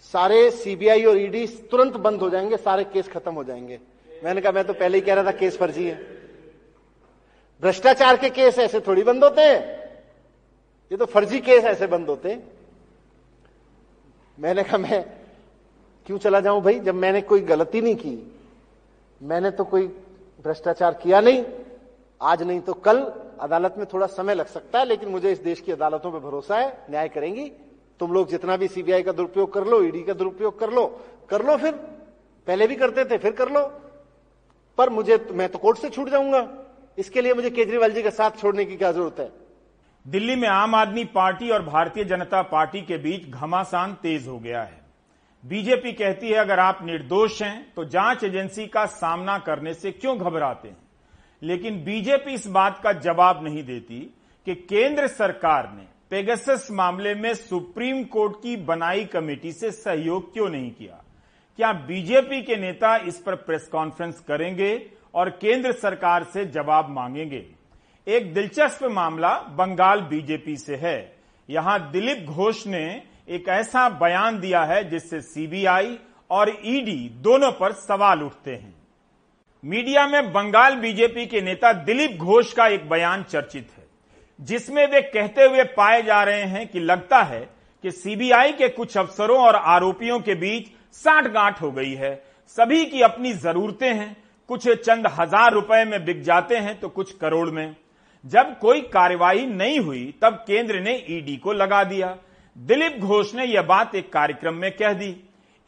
सारे 0.00 0.50
सीबीआई 0.50 1.04
और 1.04 1.18
ईडी 1.18 1.46
तुरंत 1.46 1.96
बंद 1.96 2.20
हो 2.20 2.30
जाएँगे, 2.30 2.56
सारे 2.56 2.84
केस 2.84 3.08
खत्म 3.08 3.34
हो 3.34 3.44
जाएँगे। 3.44 3.80
मैंने 4.24 4.40
कहा, 4.40 4.52
मैं 4.52 4.64
तो 4.64 4.72
पहले 4.72 4.98
ही 4.98 5.02
कह 5.02 5.14
रहा 5.14 5.24
था 5.24 5.30
केस 5.30 5.58
फर्जी 5.58 5.84
है। 5.84 6.13
भ्रष्टाचार 7.62 8.16
के 8.16 8.30
केस 8.30 8.58
ऐसे 8.58 8.80
थोड़ी 8.80 9.02
बंद 9.02 9.24
होते 9.24 9.42
हैं। 9.42 9.84
ये 10.92 10.96
तो 10.96 11.04
फर्जी 11.04 11.38
केस 11.40 11.64
ऐसे 11.64 11.86
बंद 11.86 12.08
होते 12.08 12.30
हैं। 12.30 12.52
मैंने 14.38 14.62
कहा, 14.62 14.78
मैं 14.78 15.04
क्यों 16.06 16.18
चला 16.18 16.40
जाऊँ 16.40 16.62
भाई? 16.62 16.78
जब 16.78 16.94
मैंने 16.94 17.20
कोई 17.20 17.40
गलती 17.40 17.80
नहीं 17.80 17.94
की, 17.96 18.36
मैंने 19.22 19.50
तो 19.50 19.64
कोई 19.64 19.86
भ्रष्टाचार 20.44 20.94
किया 20.94 21.20
नहीं। 21.20 21.44
आज 22.22 22.42
नहीं 22.42 22.60
तो 22.60 22.72
कल। 22.72 23.12
अदालत 23.40 23.74
में 23.78 23.86
थोड़ा 23.92 24.06
समय 24.06 24.34
लग 24.34 24.46
सकता 24.46 24.78
है, 24.78 24.84
लेकिन 24.84 25.08
मुझे 25.08 25.32
इस 25.32 25.38
देश 25.38 25.60
की 25.60 25.72
अदालतों 25.72 26.12
पर 26.12 26.18
भरोसा 26.18 26.58
है। 26.58 26.78
न्याय 26.90 27.08
करेंगी। 27.08 27.52
तुम 28.00 28.12
लोग 28.12 28.28
जितना 28.28 28.56
भी 28.56 28.68
सीबीआई 28.68 29.02
का 29.02 29.12
दुरुपयोग 29.12 29.52
कर 29.52 29.64
लो, 29.64 29.82
ईडी 29.82 30.02
का 30.02 30.12
दुरुपयोग 30.12 30.58
कर 30.58 30.70
लो 30.70 31.00
कर 31.28 31.44
लो 31.46 31.56
फिर। 31.56 31.72
पहले 32.46 32.66
भी 32.66 32.76
करते 32.76 33.04
थे, 33.04 33.18
फिर 33.18 33.32
कर 33.32 33.48
लो। 33.48 33.66
पर 34.78 34.90
मुझे, 34.90 35.28
मैं 35.30 35.48
तो 35.48 35.58
कोर्ट 35.58 35.78
से 35.78 35.90
छूट 35.90 36.08
जाऊँगा। 36.08 36.63
इसके 36.98 37.20
लिए 37.20 37.34
मुझे 37.34 37.50
केजरीवाल 37.50 37.92
जी 37.92 38.02
का 38.02 38.10
साथ 38.10 38.30
छोड़ने 38.30 38.64
की 38.64 38.76
क्या 38.76 38.92
ज़रूरत 38.92 39.20
है? 39.20 39.30
दिल्ली 40.06 40.36
में 40.36 40.48
आम 40.48 40.74
आदमी 40.74 41.04
पार्टी 41.04 41.50
और 41.50 41.62
भारतीय 41.62 42.04
जनता 42.04 42.42
पार्टी 42.42 42.80
के 42.82 42.98
बीच 42.98 43.28
घमासान 43.30 43.94
तेज 43.94 44.26
हो 44.28 44.38
गया 44.38 44.62
है। 44.62 44.82
बीजेपी 45.44 45.92
कहती 45.92 46.28
है, 46.28 46.34
अगर 46.34 46.58
आप 46.58 46.78
निर्दोष 46.82 47.42
हैं 47.42 47.72
तो 47.74 47.84
जाँच 47.84 48.24
एजेंसी 48.24 48.66
का 48.66 48.84
सामना 48.86 49.38
करने 49.38 49.74
से 49.74 49.90
क्यों 49.90 50.18
घबराते 50.18 50.68
हैं? 50.68 50.76
लेकिन 51.42 51.82
बीजेपी 51.84 52.34
इस 52.34 52.46
बात 52.46 52.80
का 52.82 52.92
जवाब 52.92 53.44
नहीं 53.44 53.64
देती 53.64 54.00
कि 54.46 54.54
केंद्र 54.54 55.06
सरकार 55.06 55.72
ने 55.72 55.86
पेगसस 56.10 56.68
मामले 56.70 57.14
में 57.14 57.32
सुप्रीम 57.34 58.02
कोर्ट 58.04 58.36
की 58.36 58.56
बनाई 58.56 59.04
कमेटी 59.04 59.52
से 59.52 59.70
सहयोग 59.70 60.32
क्यों 60.32 60.48
नहीं 60.48 60.70
किया? 60.70 61.02
क्या 61.58 61.72
बीजेपी 61.72 62.42
के 62.42 62.56
नेता 62.56 62.96
इस 62.96 63.18
पर 63.18 63.34
प्रेस 63.34 63.68
कॉन्फ्रेंस 63.72 64.20
करेंगे 64.20 64.74
और 65.14 65.30
केंद्र 65.32 65.72
सरकार 65.72 66.24
से 66.24 66.44
जवाब 66.46 66.88
मांगेंगे। 66.90 67.44
एक 68.06 68.32
दिलचस्प 68.34 68.84
मामला 68.84 69.34
बंगाल 69.58 70.00
बीजेपी 70.00 70.56
से 70.56 70.76
है। 70.76 70.96
यहाँ 71.48 71.78
दिलीप 71.90 72.26
घोष 72.26 72.66
ने 72.66 72.84
एक 73.28 73.48
ऐसा 73.48 73.88
बयान 73.98 74.38
दिया 74.40 74.62
है 74.64 74.82
जिससे 74.90 75.20
सीबीआई 75.22 75.98
और 76.30 76.50
ईडी 76.66 77.08
दोनों 77.22 77.50
पर 77.52 77.72
सवाल 77.72 78.22
उठते 78.22 78.50
हैं। 78.50 78.74
मीडिया 79.64 80.06
में 80.06 80.32
बंगाल 80.32 80.76
बीजेपी 80.76 81.26
के 81.26 81.40
नेता 81.40 81.72
दिलीप 81.84 82.18
घोष 82.18 82.52
का 82.52 82.66
एक 82.68 82.88
बयान 82.88 83.22
चर्चित 83.22 83.68
है, 83.68 83.84
जिसमें 84.38 84.86
वे 84.86 85.00
कहते 85.02 85.44
हुए 85.44 85.62
पाए 85.76 86.02
जा 86.02 86.22
रहे 86.22 86.42
हैं 86.44 86.66
कि 86.68 86.80
लगता 86.80 87.22
है 87.22 87.40
कि 87.84 87.90
सीबीआई 87.90 88.52
के 88.52 88.68
कुछ 88.68 88.96
अफसरों 88.98 89.38
और 89.38 89.56
आरोपियों 89.56 90.18
के 90.20 90.34
बीच 90.34 90.70
साठ 90.96 91.26
गांठ 91.26 91.60
हो 91.62 91.70
गई 91.72 91.94
है। 91.94 92.14
सभी 92.58 92.84
की 92.84 93.00
अपनी 93.02 93.32
जरूरतें 93.34 93.92
हैं 93.92 94.16
कुछ 94.48 94.68
चंद 94.68 95.06
हज़ार 95.10 95.52
रुपए 95.52 95.84
में 95.84 96.04
बिक 96.04 96.22
जाते 96.22 96.56
हैं 96.56 96.78
तो 96.80 96.88
कुछ 96.88 97.12
करोड़ 97.18 97.48
में। 97.50 97.74
जब 98.24 98.58
कोई 98.58 98.80
कार्रवाई 98.90 99.46
नहीं 99.46 99.78
हुई, 99.78 100.14
तब 100.22 100.44
केंद्र 100.46 100.80
ने 100.80 100.94
ईडी 101.10 101.36
को 101.36 101.52
लगा 101.52 101.82
दिया। 101.84 102.16
दिलीप 102.56 102.98
घोष 102.98 103.34
ने 103.34 103.44
यह 103.44 103.62
बात 103.62 103.94
एक 103.94 104.12
कार्यक्रम 104.12 104.54
में 104.54 104.70
कह 104.72 104.92
दी। 104.92 105.16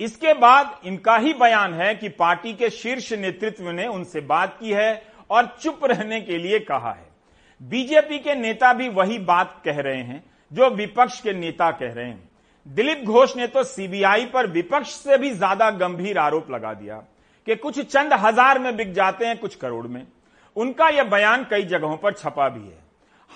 इसके 0.01 0.33
बाद 0.35 0.81
इनका 0.85 1.17
ही 1.17 1.33
बयान 1.35 1.75
है 1.75 1.95
कि 1.95 2.09
पार्टी 2.11 2.53
के 2.53 2.71
शीर्ष 2.71 3.13
नेतृत्व 3.15 3.71
ने 3.71 3.87
उनसे 3.87 4.21
बात 4.23 4.57
की 4.61 4.73
है 4.73 5.03
और 5.31 5.47
चुप 5.61 5.85
रहने 5.85 6.21
के 6.21 6.39
लिए 6.39 6.59
कहा 6.61 6.93
है। 6.93 7.07
बीजेपी 7.61 8.19
के 8.19 8.35
नेता 8.35 8.73
भी 8.73 8.89
वही 8.91 9.19
बात 9.21 9.61
कह 9.65 9.81
रहे 9.81 10.03
हैं, 10.03 10.23
जो 10.53 10.69
विपक्ष 10.71 11.21
के 11.21 11.33
नेता 11.33 11.71
कह 11.73 11.93
रहे 11.93 12.07
हैं। 12.07 12.29
दिलीप 12.67 13.05
घोष 13.05 13.37
ने 13.37 13.47
तो 13.47 13.63
सीबीआई 13.65 14.25
पर 14.27 14.47
विपक्ष 14.47 14.91
से 14.93 15.19
भी 15.19 15.31
ज़्यादा 15.33 15.71
गंभीर 15.73 16.19
आरोप 16.19 16.51
लगा 16.51 16.73
दिया। 16.75 17.03
कि 17.47 17.57
कुछ 17.57 17.81
चंद 17.83 18.13
हज़ार 18.15 18.59
में 18.59 18.77
बिक 18.77 18.93
जाते 18.93 19.27
हैं 19.27 19.39
कुछ 19.39 19.55
करोड़ 19.55 19.87
में। 19.87 20.07
उनका 20.57 20.89
यह 20.89 21.05
बयान 21.05 21.47
कई 21.51 21.63
जगहों 21.65 21.97
पर 21.97 22.13
छपा 22.13 22.49
भी 22.49 22.61
है। 22.61 22.85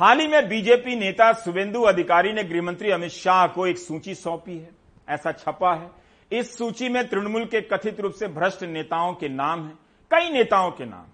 हाल 0.01 0.21
ही 0.21 0.27
में 0.29 0.49
बीजेपी 0.49 0.97
नेता 0.97 1.33
शुभेंदु 1.35 1.83
अधिकारी 1.83 2.33
ने 2.33 2.45
गृहमंत्री 2.45 2.91
अमित 2.91 3.11
शाह 3.11 3.47
को 3.47 3.67
एक 3.67 3.79
सूची 3.79 4.15
सौंपी 4.15 4.57
है। 4.59 4.71
ऐसा 5.09 5.33
छपा 5.33 5.75
है। 5.75 5.91
इस 6.31 6.57
सूची 6.59 6.89
में 6.89 7.07
तृणमूल 7.09 7.45
के 7.45 7.61
कथित 7.63 8.01
रूप 8.01 8.13
से 8.13 8.29
भ्रष्ट 8.29 8.63
नेताओं 8.65 9.13
के 9.15 9.29
नाम 9.29 9.65
हैं, 9.65 9.79
कई 10.11 10.31
नेताओं 10.31 10.71
के 10.71 10.85
नाम। 10.85 11.07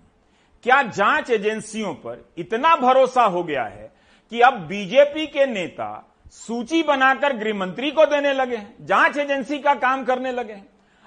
क्या 0.64 0.82
जाँच 0.85 1.30
एजेंसियों 1.30 1.92
पर 1.94 2.24
इतना 2.38 2.74
भरोसा 2.76 3.24
हो 3.24 3.42
गया 3.42 3.64
है 3.64 3.90
कि 4.32 4.40
अब 4.40 4.61
बीजेपी 4.68 5.26
के 5.26 5.46
नेता 5.46 5.88
सूची 6.32 6.82
बनाकर 6.82 7.37
गृहमंत्री 7.37 7.90
को 7.90 8.06
देने 8.06 8.32
लगे 8.32 8.56
हैं, 8.56 8.74
जाँच 8.80 9.16
एजेंसी 9.16 9.59
का 9.59 9.74
काम 9.76 10.04
करने 10.04 10.32
लगे 10.32 10.52
हैं? 10.52 10.66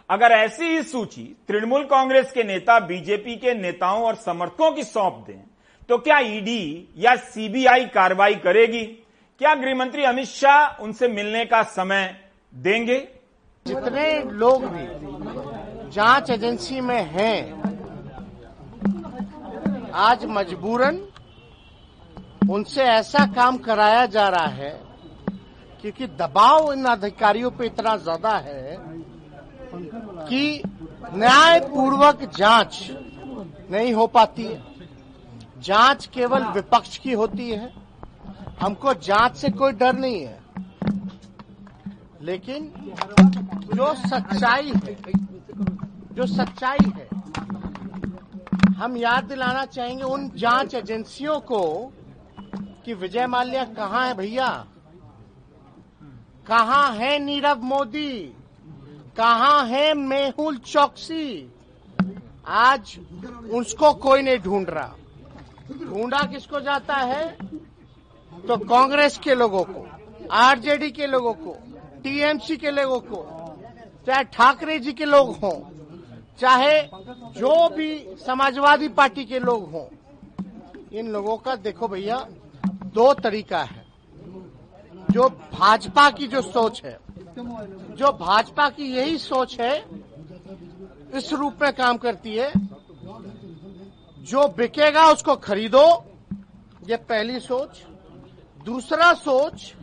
अगर 0.10 0.32
ऐसी 0.32 0.66
ही 0.66 0.82
सूची 0.84 1.24
तृणमूल 1.50 1.84
कांग्रेस 1.86 2.32
के 2.32 2.44
नेता, 2.44 2.80
बीजेपी 2.80 3.36
के 3.36 3.54
नेताओं 3.54 4.04
और 4.04 4.16
समर्थकों 4.18 4.72
की 4.72 4.84
सौंप 4.84 5.24
दें 5.28 5.42
तो 5.90 5.98
क्या 5.98 6.18
ईडी 6.20 6.94
या 6.98 7.16
सीबीआई 7.16 7.86
कार्रवाई 7.88 8.36
करेगी? 8.38 8.84
क्या 9.42 9.54
गृहमंत्री 9.56 10.04
अमित 10.04 10.28
शाह 10.28 10.84
उनसे 10.84 11.08
मिलने 11.08 11.44
का 11.46 11.62
समय 11.70 12.16
देंगे? 12.54 12.98
जितने 13.66 14.22
लोग 14.34 14.66
भी 14.66 14.86
जाँच 15.92 16.30
एजेंसी 16.30 16.82
में 16.82 17.02
हैं, 17.06 17.38
आज 19.94 20.26
मजबूरन 20.28 21.02
उनसे 22.50 22.84
ऐसा 22.84 23.26
काम 23.34 23.58
कराया 23.60 24.06
जा 24.08 24.28
रहा 24.30 24.48
है, 24.48 24.70
क्योंकि 25.82 26.08
दबाव 26.08 26.72
इन 26.74 26.86
अधिकारियों 26.88 27.52
पे 27.52 27.66
इतना 27.66 27.96
ज़्यादा 27.98 28.38
है 28.40 28.78
कि 30.28 30.64
न्यायपूर्वक 31.14 32.32
जाँच 32.38 32.88
नहीं 33.72 33.94
हो 33.94 34.08
पाती 34.08 34.44
है। 34.44 34.64
जाँच 35.62 36.06
केवल 36.06 36.44
विपक्ष 36.44 36.98
की 36.98 37.14
होती 37.14 37.50
है। 37.50 37.74
हमको 38.62 38.94
जाँच 38.94 39.36
से 39.36 39.50
कोई 39.50 39.72
डर 39.72 39.94
नहीं 39.94 40.22
है। 40.22 40.40
लेकिन 42.22 42.72
जो 43.76 43.94
सच्चाई 43.94 44.72
है, 44.86 44.98
जो 46.12 46.26
सच्चाई 46.26 46.92
है, 46.96 47.10
हम 48.74 48.98
याद 48.98 49.24
दिलाना 49.24 49.66
चाहेंगे 49.66 50.04
उन 50.04 50.32
जाँच 50.36 50.76
एजेंसियों 50.76 51.40
को 51.40 51.94
कि 52.86 52.94
विजय 52.94 53.28
माल्या 53.28 53.64
कहाँ 53.64 54.08
है 54.08 54.14
भैया? 54.14 54.66
कहाँ 56.48 56.92
है 56.94 57.20
नीरव 57.20 57.62
मोदी? 57.62 58.34
कहाँ 59.20 59.66
है 59.66 59.94
मेहुल 59.94 60.58
चौकसी? 60.58 61.54
आज 62.48 63.00
उसको 63.52 63.94
कोई 63.94 64.22
नहीं 64.22 64.38
ढूंढ 64.40 64.70
रहा। 64.70 64.96
ढूंढा 65.84 66.22
किसको 66.24 66.60
जाता 66.60 66.96
है? 66.96 67.38
तो 68.48 68.58
कांग्रेस 68.58 69.18
के 69.18 69.36
लोगों 69.36 69.64
को, 69.64 69.86
आरजेडी 70.32 70.92
के 70.92 71.08
लोगों 71.08 71.34
को, 71.34 71.56
टीएमसी 72.04 72.58
के 72.58 72.72
लोगों 72.72 73.00
को, 73.00 73.26
चाहे 74.08 74.24
ठाकरे 74.24 74.80
जी 74.80 74.94
के 74.94 75.06
लोग 75.06 75.36
हों, 75.36 75.60
चाहे 76.40 76.82
जो 77.40 77.70
भी 77.70 78.16
समाजवादी 78.26 78.88
पार्टी 78.88 79.26
के 79.26 79.40
लोग 79.40 79.72
हों, 79.72 79.86
इन 80.94 81.08
लोगों 81.08 81.38
का 81.38 81.56
देखो 81.56 81.88
भैया, 81.88 82.28
दो 82.66 83.14
तरीका 83.14 83.64
है। 83.64 83.86
जो 85.12 85.30
भाजपा 85.30 86.10
की 86.10 86.28
जो 86.28 86.42
सोच 86.42 86.84
है 86.86 87.09
जो 87.40 88.12
भाजपा 88.18 88.68
की 88.70 88.86
यही 88.94 89.18
सोच 89.18 89.60
है, 89.60 89.76
इस 91.16 91.32
रूप 91.34 91.62
में 91.62 91.72
काम 91.74 91.98
करती 91.98 92.36
है, 92.36 92.52
जो 94.22 94.48
बिकेगा 94.58 95.06
उसको 95.06 95.36
खरीदो, 95.38 95.86
ये 96.88 96.98
पहली 96.98 97.40
सोच। 97.40 97.82
दूसरा 98.66 99.14
सोच 99.14 99.74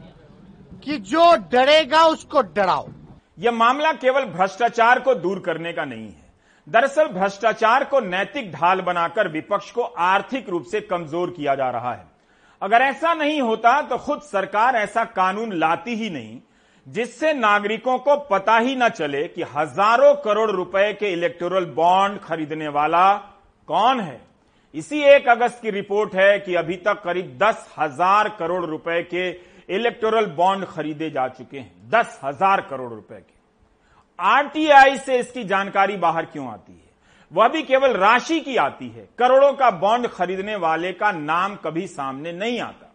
कि 0.84 0.98
जो 0.98 1.34
डरेगा 1.52 2.02
उसको 2.04 2.42
डराओ। 2.54 2.86
यह 3.38 3.52
मामला 3.52 3.92
केवल 3.94 4.24
भ्रष्टाचार 4.26 5.00
को 5.00 5.14
दूर 5.14 5.38
करने 5.38 5.72
का 5.72 5.84
नहीं 5.84 6.06
है। 6.06 6.24
दरअसल 6.66 7.08
भ्रष्टाचार 7.10 7.84
को 7.84 8.00
नैतिक 8.00 8.50
ढाल 8.52 8.80
बनाकर 8.80 9.28
विपक्ष 9.28 9.70
को 9.70 9.82
आर्थिक 9.82 10.48
रूप 10.48 10.64
से 10.64 10.80
कमज़ोर 10.80 11.30
किया 11.30 11.54
जा 11.54 11.70
रहा 11.70 11.92
है। 11.94 12.06
अगर 12.62 12.82
ऐसा 12.82 13.14
नहीं 13.14 13.40
होता 13.40 13.80
तो 13.82 13.98
खुद 13.98 14.20
सरकार 14.22 14.76
ऐसा 14.76 15.04
कानून 15.04 15.52
लाती 15.52 15.94
ही 15.94 16.10
नहीं 16.10 16.38
जिससे 16.86 17.32
नागरिकों 17.32 17.96
को 17.98 18.16
पता 18.26 18.58
ही 18.58 18.76
न 18.76 18.88
चले 18.88 19.22
कि 19.28 19.42
हज़ारों 19.56 20.14
करोड़ 20.14 20.50
रुपए 20.50 20.92
के 20.92 21.12
इलेक्टोरल 21.12 21.64
बॉन्ड 21.74 22.18
खरीदने 22.20 22.68
वाला 22.68 23.12
कौन 23.68 24.00
है। 24.00 24.20
इसी 24.74 25.00
एक 25.04 25.28
अगस्त 25.28 25.62
की 25.62 25.70
रिपोर्ट 25.70 26.14
है 26.14 26.38
कि 26.38 26.54
अभी 26.54 26.76
तक 26.76 27.02
करीब 27.04 27.36
दस 27.42 27.68
हज़ार 27.78 28.28
करोड़ 28.38 28.64
रुपए 28.64 29.02
के 29.04 29.28
इलेक्टोरल 29.68 30.26
बॉन्ड 30.32 30.64
खरीदे 30.66 31.10
जा 31.10 31.26
चुके 31.28 31.58
हैं। 31.58 31.90
दस 31.90 32.20
हज़ार 32.24 32.60
करोड़ 32.60 32.92
रुपए 32.92 33.14
के। 33.16 33.34
आरटीआई 34.18 34.96
से 34.96 35.18
इसकी 35.18 35.44
जानकारी 35.44 35.96
बाहर 35.96 36.24
क्यों 36.24 36.48
आती 36.48 36.72
है? 36.72 36.84
वह 37.32 37.48
भी 37.48 37.62
केवल 37.62 37.92
राशि 37.92 38.40
की 38.40 38.56
आती 38.56 38.88
है। 38.88 39.08
करोड़ों 39.18 39.52
का 39.52 39.70
बॉन्ड 39.72 40.06
खरीदने 40.08 40.56
वाले 40.56 40.92
का 40.92 41.10
नाम 41.12 41.56
कभी 41.56 41.86
सामने 41.88 42.32
नहीं 42.32 42.60
आता। 42.60 42.85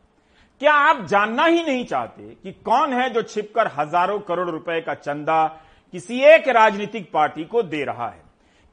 क्या 0.62 0.74
आप 0.74 1.06
जानना 1.08 1.46
ही 1.46 1.62
नहीं 1.64 1.86
चाहते 1.86 2.24
कि 2.44 2.52
कौन 2.66 2.92
है 2.94 3.10
जो 3.10 3.22
छिपकर 3.22 3.70
हज़ारों 3.78 4.20
करोड़ 4.20 4.50
रुपए 4.50 4.80
का 4.82 4.94
चंदा 4.94 5.44
किसी 5.94 6.20
एक 6.24 6.48
राजनीतिक 6.48 7.10
पार्टी 7.14 7.44
को 7.44 7.64
दे 7.64 7.84
रहा 7.86 8.08
है? 8.08 8.22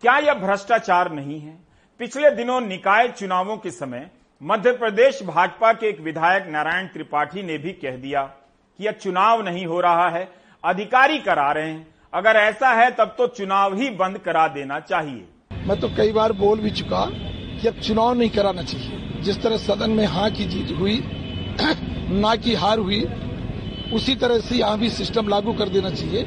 क्या 0.03 0.17
यह 0.19 0.35
भ्रष्टाचार 0.35 1.11
नहीं 1.13 1.41
है? 1.41 1.57
पिछले 2.01 2.31
दिनों 2.31 2.61
निकाय 2.61 3.09
चुनावों 3.09 3.57
के 3.57 3.71
समय 3.71 4.09
मध्य 4.41 4.73
प्रदेश 4.73 5.23
भाजपा 5.23 5.73
के 5.73 5.89
एक 5.89 6.01
विधायक 6.01 6.49
नारायण 6.49 6.87
त्रिपाठी 6.87 7.43
ने 7.43 7.59
भी 7.59 7.73
कह 7.73 7.97
दिया 7.97 8.23
कि 8.23 8.85
यह 8.87 8.93
चुनाव 8.93 9.45
नहीं 9.45 9.67
हो 9.67 9.81
रहा 9.81 10.09
है, 10.09 10.29
अधिकारी 10.65 11.19
करा 11.19 11.51
रहे 11.53 11.71
हैं। 11.71 11.87
अगर 12.13 12.37
ऐसा 12.37 12.73
है, 12.73 12.91
तब 12.91 13.15
तो 13.19 13.27
चुनाव 13.29 13.77
ही 13.77 13.91
बंद 13.91 14.19
करा 14.19 14.49
देना 14.49 14.81
चाहिए। 14.81 15.29
मैं 15.67 15.81
तो 15.81 15.89
कई 15.89 16.13
बार 16.13 16.33
बोल 16.39 16.61
भी 16.61 16.71
चुका 16.71 17.05
कि 17.11 17.69
अब 17.69 17.81
चुनाव 17.81 18.15
नहीं 18.15 18.31
कराना 18.31 18.63
चाहिए। 18.63 19.23
जिस 19.23 19.43
तरह 19.43 19.57
सदन 19.59 19.91
में 19.91 20.07
हाँ 20.07 20.31
की 20.31 20.45
जीत 20.45 20.79
हुई 20.79 21.03
ना 21.61 22.35
की 22.37 22.55
हार 22.55 22.79
हुई। 22.79 23.05
उसी 23.93 24.15
तरह 24.15 24.39
से 24.39 24.57
यहाँ 24.57 24.79
भी 24.79 24.91
सिस्टम 24.91 25.29
लागू 25.29 25.53
कर 25.53 25.69
देना 25.69 25.91
चाहिए 25.91 26.23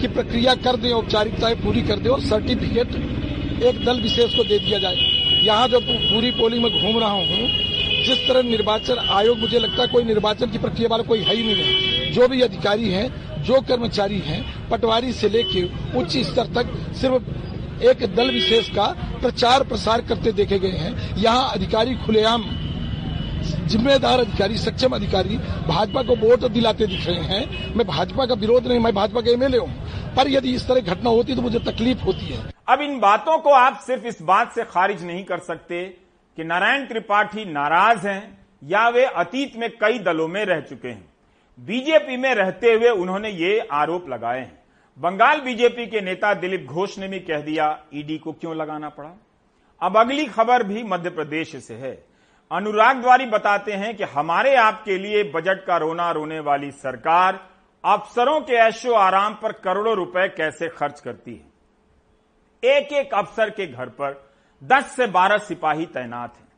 कि 0.00 0.08
प्रक्रिया 0.08 0.54
कर 0.54 0.76
दे, 0.76 0.90
औपचारिकताएँ 0.90 1.54
पूरी 1.54 1.82
कर 1.82 1.98
दे 1.98 2.08
और 2.08 2.20
सर्टिफिकेट 2.20 2.94
एक 3.62 3.84
दल 3.84 4.00
विशेष 4.00 4.36
को 4.36 4.44
दे 4.44 4.58
दिया 4.58 4.78
जाए। 4.78 4.96
यहाँ 5.44 5.68
जब 5.68 5.82
पूरी 5.82 6.30
पोलिंग 6.30 6.62
में 6.62 6.72
घूम 6.72 7.00
रहा 7.00 7.10
हूँ, 7.10 7.48
जिस 8.06 8.28
तरह 8.28 8.42
निर्वाचन 8.42 8.96
आयोग, 9.10 9.38
मुझे 9.38 9.58
लगता 9.58 9.82
है 9.82 9.88
कोई 9.88 10.04
निर्वाचन 10.04 10.46
की 10.46 10.58
प्रक्रिया 10.58 10.88
वाला 10.88 11.02
कोई 11.02 11.18
है 11.18 11.36
ही 11.36 11.42
नहीं। 11.42 11.64
है 11.64 12.12
जो 12.12 12.28
भी 12.28 12.40
अधिकारी 12.40 12.90
हैं, 12.90 13.42
जो 13.42 13.60
कर्मचारी 13.60 14.18
हैं, 14.18 14.68
पटवारी 14.68 15.12
से 15.12 15.28
लेके 15.28 15.62
उच्च 15.98 16.16
स्तर 16.16 16.46
तक 16.46 16.94
सिर्फ़ 16.94 17.84
एक 17.84 18.14
दल 18.16 18.30
विशेष 18.30 18.68
का 18.68 18.86
प्रचार 19.20 19.62
प्रसार 19.62 20.00
करते 20.00 20.32
देखे 20.32 20.58
गए 20.58 20.70
हैं। 20.70 21.16
यहाँ 21.16 21.50
अधिकारी 21.52 21.94
खुलेआम 21.94 22.42
जिम्मेदार 23.52 24.20
अधिकारी, 24.20 24.56
सक्षम 24.56 24.90
अधिकारी 24.90 25.36
भाजपा 25.68 26.02
को 26.02 26.16
वोट 26.16 26.44
दिलाते 26.44 26.86
दिख 26.86 27.06
रहे 27.06 27.22
हैं। 27.22 27.74
मैं 27.76 27.86
भाजपा 27.86 28.26
का 28.26 28.34
विरोध 28.34 28.66
नहीं, 28.66 28.78
मैं 28.78 28.94
भाजपा 28.94 29.20
का 29.20 29.30
एमएलए 29.30 29.58
हूँ। 29.58 30.14
पर 30.16 30.28
यदि 30.28 30.54
इस 30.54 30.68
तरह 30.68 30.80
घटना 30.80 31.10
होती 31.10 31.34
तो 31.34 31.42
मुझे 31.42 31.58
तकलीफ़ 31.58 31.98
होती 31.98 32.26
है। 32.26 32.52
अब 32.68 32.80
इन 32.80 33.00
बातों 33.00 33.38
को 33.38 33.50
आप 33.50 33.80
सिर्फ़ 33.86 34.06
इस 34.06 34.22
बात 34.22 34.52
से 34.52 34.64
खारिज 34.64 35.04
नहीं 35.04 35.24
कर 35.24 35.38
सकते 35.38 35.84
कि 36.36 36.44
नारायण 36.44 36.86
त्रिपाठी 36.86 37.44
नाराज़ 37.44 38.06
हैं 38.08 38.38
या 38.64 38.88
वे 38.88 39.04
अतीत 39.04 39.56
में 39.56 39.70
कई 39.70 39.98
दलों 39.98 40.28
में 40.28 40.44
रह 40.44 40.60
चुके 40.60 40.88
हैं। 40.88 41.04
बीजेपी 41.60 42.16
में 42.16 42.34
रहते 42.34 42.72
हुए 42.72 42.88
उन्होंने 42.88 43.30
ये 43.30 43.68
आरोप 43.72 44.08
लगाए 44.08 44.38
हैं। 44.38 44.62
बंगाल 44.98 45.40
बीजेपी 45.40 45.86
के 45.86 46.00
नेता 46.00 46.34
दिलीप 46.34 46.66
घोष 46.66 46.98
ने 46.98 47.08
भी 47.08 47.18
कह 47.18 47.40
दिया, 47.40 47.78
ईडी 47.94 48.18
को 48.18 48.32
क्यों 48.32 48.56
लगाना 48.56 48.88
पड़ा? 48.88 49.10
अब 49.82 49.96
अगली 49.96 50.26
खबर 50.26 50.62
भी 50.62 50.82
मध्य 50.82 51.10
प्रदेश 51.10 51.56
से 51.64 51.74
है। 51.74 52.04
अनुराग 52.52 53.00
द्वारी 53.00 53.26
बताते 53.26 53.72
हैं 53.72 53.96
कि 53.96 54.04
हमारे 54.04 54.54
आपके 54.54 54.96
लिए 54.98 55.22
बजट 55.24 55.64
का 55.66 55.76
रोना 55.76 56.10
रोने 56.10 56.40
वाली 56.40 56.70
सरकार 56.70 57.38
अफसरों 57.84 58.40
के 58.40 58.56
ऐशो 58.56 58.92
आराम 58.92 59.34
पर 59.34 59.52
करोड़ों 59.52 59.94
रुपए 59.96 60.26
कैसे 60.28 60.68
खर्च 60.68 61.00
करती 61.00 61.32
है? 61.32 62.74
एक 62.74 62.92
एक 62.92 63.14
अफसर 63.14 63.50
के 63.50 63.66
घर 63.66 63.88
पर 64.00 64.32
10 64.62 64.94
से 64.96 65.06
12 65.06 65.38
सिपाही 65.38 65.86
तैनात 65.86 66.34
हैं। 66.36 66.48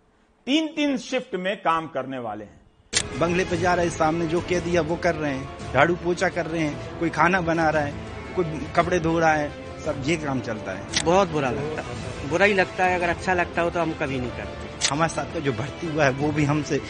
तीन 0.46 0.66
तीन 0.66 0.96
शिफ्ट 0.96 1.36
में 1.36 1.56
काम 1.56 1.86
करने 1.86 2.18
वाले 2.18 2.44
हैं। 2.44 3.20
बंगले 3.20 3.44
पे 3.44 3.56
जा 3.56 3.74
रहे 3.74 3.86
हैं 3.86 3.92
सामने 3.92 4.26
जो 4.26 4.40
कह 4.40 4.60
दिया 4.60 4.82
वो 4.82 4.96
कर 4.96 5.14
रहे 5.14 5.32
हैं। 5.32 5.72
झाड़ू 5.72 5.94
पोछा 5.94 6.28
कर 6.28 6.46
रहे 6.46 6.62
हैं 6.62 6.98
कोई 6.98 7.10
खाना 7.10 7.40
बना 7.42 7.68
रहा 7.70 7.82
है 7.82 7.94
कोई 8.36 8.44
कपड़े 8.76 9.00
धो 9.00 9.18
रहा 9.18 9.32
है 9.32 9.48
सब 9.80 10.02
ये 10.06 10.16
काम 10.16 10.40
चलता 10.40 10.72
है। 10.72 11.04
बहुत 11.04 11.28
बुरा 11.28 11.50
लगता 11.50 11.82
है। 11.82 12.28
बुरा 12.30 12.46
ही 12.46 12.54
लगता 12.54 12.84
है 12.84 12.96
अगर 12.96 13.08
अच्छा 13.08 13.34
लगता 13.34 13.62
हो 13.62 13.70
तो 13.70 13.80
हम 13.80 13.92
कभी 13.92 14.20
नहीं 14.20 14.30
करते। 14.30 14.63
हमारे 14.90 15.12
साथ 15.12 15.32
का 15.34 15.40
जो 15.40 15.52
भर्ती 15.52 15.86
हुआ 15.86 16.04
है 16.04 16.10
वो 16.12 16.30
भी 16.32 16.44
हमसे 16.44 16.80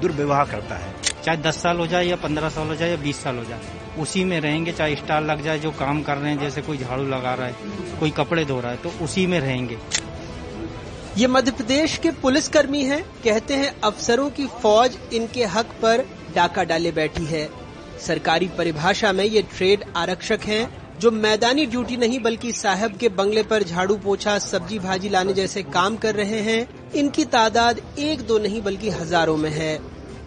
दुर्व्यवहार 0.00 0.46
करता 0.46 0.76
है। 0.76 0.94
चाहे 1.24 1.36
दस 1.38 1.62
साल 1.62 1.78
हो 1.78 1.86
जाए 1.86 2.06
या 2.06 2.16
पंद्रह 2.16 2.48
साल 2.48 2.68
हो 2.68 2.74
जाए 2.76 2.90
या 2.90 2.96
बीस 2.96 3.22
साल 3.22 3.36
हो 3.36 3.44
जाए 3.44 3.60
उसी 3.98 4.24
में 4.24 4.40
रहेंगे 4.40 4.72
चाहे 4.72 4.96
स्टार 4.96 5.22
लग 5.22 5.42
जाए 5.44 5.58
जो 5.58 5.70
काम 5.70 6.02
कर 6.02 6.16
रहे 6.16 6.30
हैं 6.32 6.38
जैसे 6.40 6.62
कोई 6.62 6.78
झाड़ू 6.78 7.04
लगा 7.04 7.34
रहा 7.34 7.46
है 7.46 7.96
कोई 8.00 8.10
कपड़े 8.10 8.44
धो 8.44 8.60
रहा 8.60 8.70
है 8.70 8.76
तो 8.76 8.92
उसी 9.02 9.26
में 9.26 9.38
रहेंगे। 9.40 9.78
ये 11.16 11.26
मध्य 11.26 11.50
प्रदेश 11.50 11.96
के 11.96 12.10
पुलिसकर्मी 12.22 12.82
हैं। 12.84 13.02
कहते 13.24 13.54
हैं 13.54 13.72
अफसरों 13.84 14.28
की 14.30 14.46
फौज 14.62 14.98
इनके 15.12 15.44
हक 15.46 15.66
पर 15.82 16.04
डाका 16.34 16.64
डाले 16.64 16.92
बैठी 16.92 17.24
है। 17.24 17.48
सरकारी 18.00 18.48
परिभाषा 18.48 19.12
में 19.12 19.24
ये 19.24 19.42
ट्रेड 19.56 19.84
आरक्षक 19.96 20.40
हैं। 20.46 20.66
जो 20.98 21.10
मैदानी 21.10 21.64
ड्यूटी 21.66 21.96
नहीं, 21.96 22.18
बल्कि 22.20 22.52
साहब 22.52 22.96
के 22.96 23.08
बंगले 23.08 23.42
पर 23.42 23.62
झाड़ू 23.62 23.96
पोछा, 23.96 24.38
सब्ज़ी 24.38 24.78
भाजी 24.78 25.08
लाने 25.08 25.32
जैसे 25.32 25.62
काम 25.64 25.96
कर 25.96 26.14
रहे 26.14 26.40
हैं, 26.42 26.92
इनकी 26.92 27.24
तादाद 27.24 27.80
एक 27.98 28.26
दो 28.26 28.38
नहीं, 28.38 28.62
बल्कि 28.62 28.90
हज़ारों 28.90 29.36
में 29.36 29.50
है। 29.50 29.76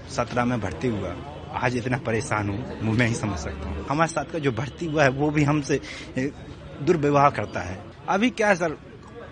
सत्रह 0.10 0.46
में 0.46 0.60
भर्ती 0.62 0.88
हुआ। 0.88 1.16
आज 1.56 1.76
इतना 1.78 1.98
परेशान 1.98 2.50
हूँ 2.50 2.94
मैं 2.94 3.08
ही 3.08 3.16
समझ 3.16 3.38
सकता 3.40 3.70
हूँ। 3.70 3.86
हमारे 3.88 4.12
साथ 4.12 4.32
का 4.34 4.40
जो 4.40 4.52
भर्ती 4.52 4.86
हुआ 4.86 5.04
है, 5.04 5.10
वो 5.10 5.30
भी 5.30 5.44
हमसे 5.44 5.80
दुर्व्यवहार 6.18 7.32
करता 7.32 7.60
है। 7.60 7.78
अभी 8.10 8.30
क्या 8.32 8.54
सर? 8.56 8.78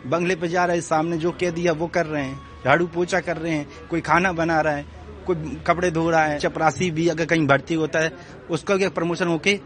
बंगले 0.08 0.36
पे 0.36 0.48
जा 0.48 0.66
रहे 0.66 0.76
हैं, 0.76 0.84
सामने 0.84 1.18
जो 1.18 1.32
कह 1.32 1.52
दिया 1.52 1.72
वो 1.74 1.88
कर 1.88 2.06
रहे 2.06 2.24
हैं। 2.24 2.40
झाड़ू 2.66 2.88
पोछा 2.88 3.20
कर 3.22 3.38
रहे 3.38 3.54
हैं, 3.54 3.68
कोई 3.90 4.02
खाना 4.02 4.32
बना 4.34 4.62
रहा 4.62 4.74
है, 4.74 4.86
कोई 5.28 5.60
कपड़े 5.68 5.92
धो 5.92 6.10
रहा 6.10 6.24
है, 6.24 6.38
चपरासी 6.40 6.92
भी 6.92 7.08
अगर 7.08 7.26
कहीं 7.26 7.48
भर्ती 7.48 7.74
होता 7.76 8.00
है, 8.00 8.12
उसका 8.50 8.90
प्रमोशन 8.90 9.28
होके 9.28 9.60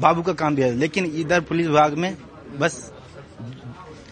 बाबू 0.00 0.22
का 0.22 0.32
काम 0.34 0.54
भी 0.56 0.62
है। 0.62 0.72
लेकिन 0.76 1.04
इधर 1.16 1.40
पुलिस 1.42 1.66
विभाग 1.66 1.94
में 1.94 2.16
बस 2.58 2.92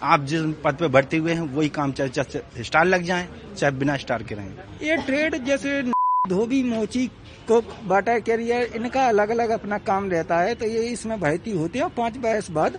आप 0.04 0.24
जिस 0.24 0.42
पद 0.64 0.76
पे 0.80 0.88
भर्ती 0.88 1.16
हुए 1.16 1.32
हैं 1.34 1.42
वही 1.54 1.68
काम 1.70 1.92
चाहे 1.92 2.10
चाहे 2.10 2.64
स्टार 2.64 2.84
लग 2.86 3.02
जाए 3.04 3.28
चाहे 3.56 3.72
बिना 3.74 3.96
स्टार 3.96 4.22
के 4.22 4.34
रहें। 4.34 4.52
ये 4.82 4.96
ट्रेड 5.06 5.36
जैसे 5.44 5.82
धोबी 6.28 6.62
मोची 6.64 7.06
को 7.48 7.60
बाटा 7.86 8.18
कैरियर 8.20 8.76
इनका 8.76 9.06
अलग 9.08 9.30
अलग 9.30 9.50
अपना 9.50 9.78
काम 9.80 10.10
रहता 10.10 10.38
है 10.40 10.54
तो 10.54 10.66
ये 10.66 10.82
इसमें 10.88 11.18
भर्ती 11.20 11.52
होती 11.52 11.78
है 11.78 11.88
पाँच 11.96 12.16
बरस 12.18 12.50
बाद 12.50 12.78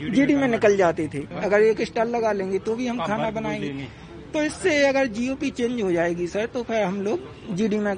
जीडी 0.00 0.34
में 0.34 0.46
निकल 0.48 0.76
जाती 0.76 1.06
थी। 1.08 1.26
अगर 1.42 1.62
एक 1.62 1.80
स्टार 1.82 2.06
लगा 2.08 2.32
लेंगे 2.32 2.58
तो 2.58 2.74
भी 2.76 2.86
हम 2.86 2.98
खाना 3.06 3.30
बनाएँगे। 3.30 3.86
तो 4.32 4.42
इससे 4.42 4.76
अगर 4.86 5.06
जीओपी 5.08 5.50
चेंज 5.50 5.80
हो 5.82 5.90
जाएगी 5.92 6.26
सर 6.26 6.46
तो 6.46 6.62
फिर 6.62 6.82
हम 6.82 7.00
लोग 7.02 7.54
जीडी 7.56 7.78
में 7.78 7.94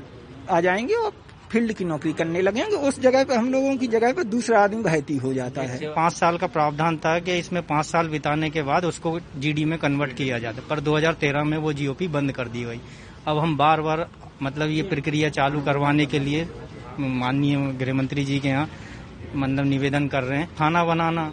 आ 0.51 0.61
जाएँगे 0.61 0.95
और 0.95 1.13
फ़ील्ड 1.51 1.73
की 1.73 1.85
नौकरी 1.85 2.13
करने 2.13 2.41
लगेंगे 2.43 2.77
उस 2.79 2.99
जगह 3.01 3.25
पे 3.25 3.35
हम 3.35 3.51
लोगों 3.53 3.77
की 3.77 3.87
जगह 3.89 4.13
पे 4.13 4.25
दूसरा 4.27 4.61
आदमी 4.61 4.83
भर्ती 4.83 5.17
हो 5.17 5.33
जाता 5.35 5.63
है। 5.63 5.89
पाँच 5.89 6.13
साल 6.13 6.39
का 6.39 6.47
प्रावधान 6.47 6.97
था 6.97 7.19
कि 7.19 7.39
इसमें 7.39 7.63
पाँच 7.67 7.87
साल 7.87 8.09
बिताने 8.09 8.51
के 8.51 8.63
बाद 8.63 8.85
उसको 8.85 9.19
जीडी 9.39 9.65
में 9.65 9.79
कन्वर्ट 9.79 10.13
किया 10.13 10.39
जाता। 10.39 10.63
पर 10.71 10.81
2013 10.81 11.45
में 11.45 11.57
वो 11.59 11.73
जीओपी 11.73 12.09
बंद 12.09 12.33
कर 12.33 12.49
दी 12.49 12.65
गई। 12.65 12.81
अब 13.27 13.39
हम 13.39 13.57
बार 13.57 13.81
बार 13.81 14.09
मतलब 14.43 14.71
ये 14.71 14.83
प्रक्रिया 14.83 15.29
चालू 15.31 15.61
करवाने 15.61 16.07
के 16.07 16.19
लिए 16.19 16.49
माननीय 16.99 17.57
गृह 17.81 17.95
मंत्री 17.95 18.25
जी 18.25 18.39
के 18.41 18.49
यहाँ 18.49 18.69
मतलब 19.35 19.65
निवेदन 19.67 20.07
कर 20.09 20.23
रहे 20.23 20.39
हैं। 20.39 20.49
खाना 20.57 20.85
बनाना 20.85 21.31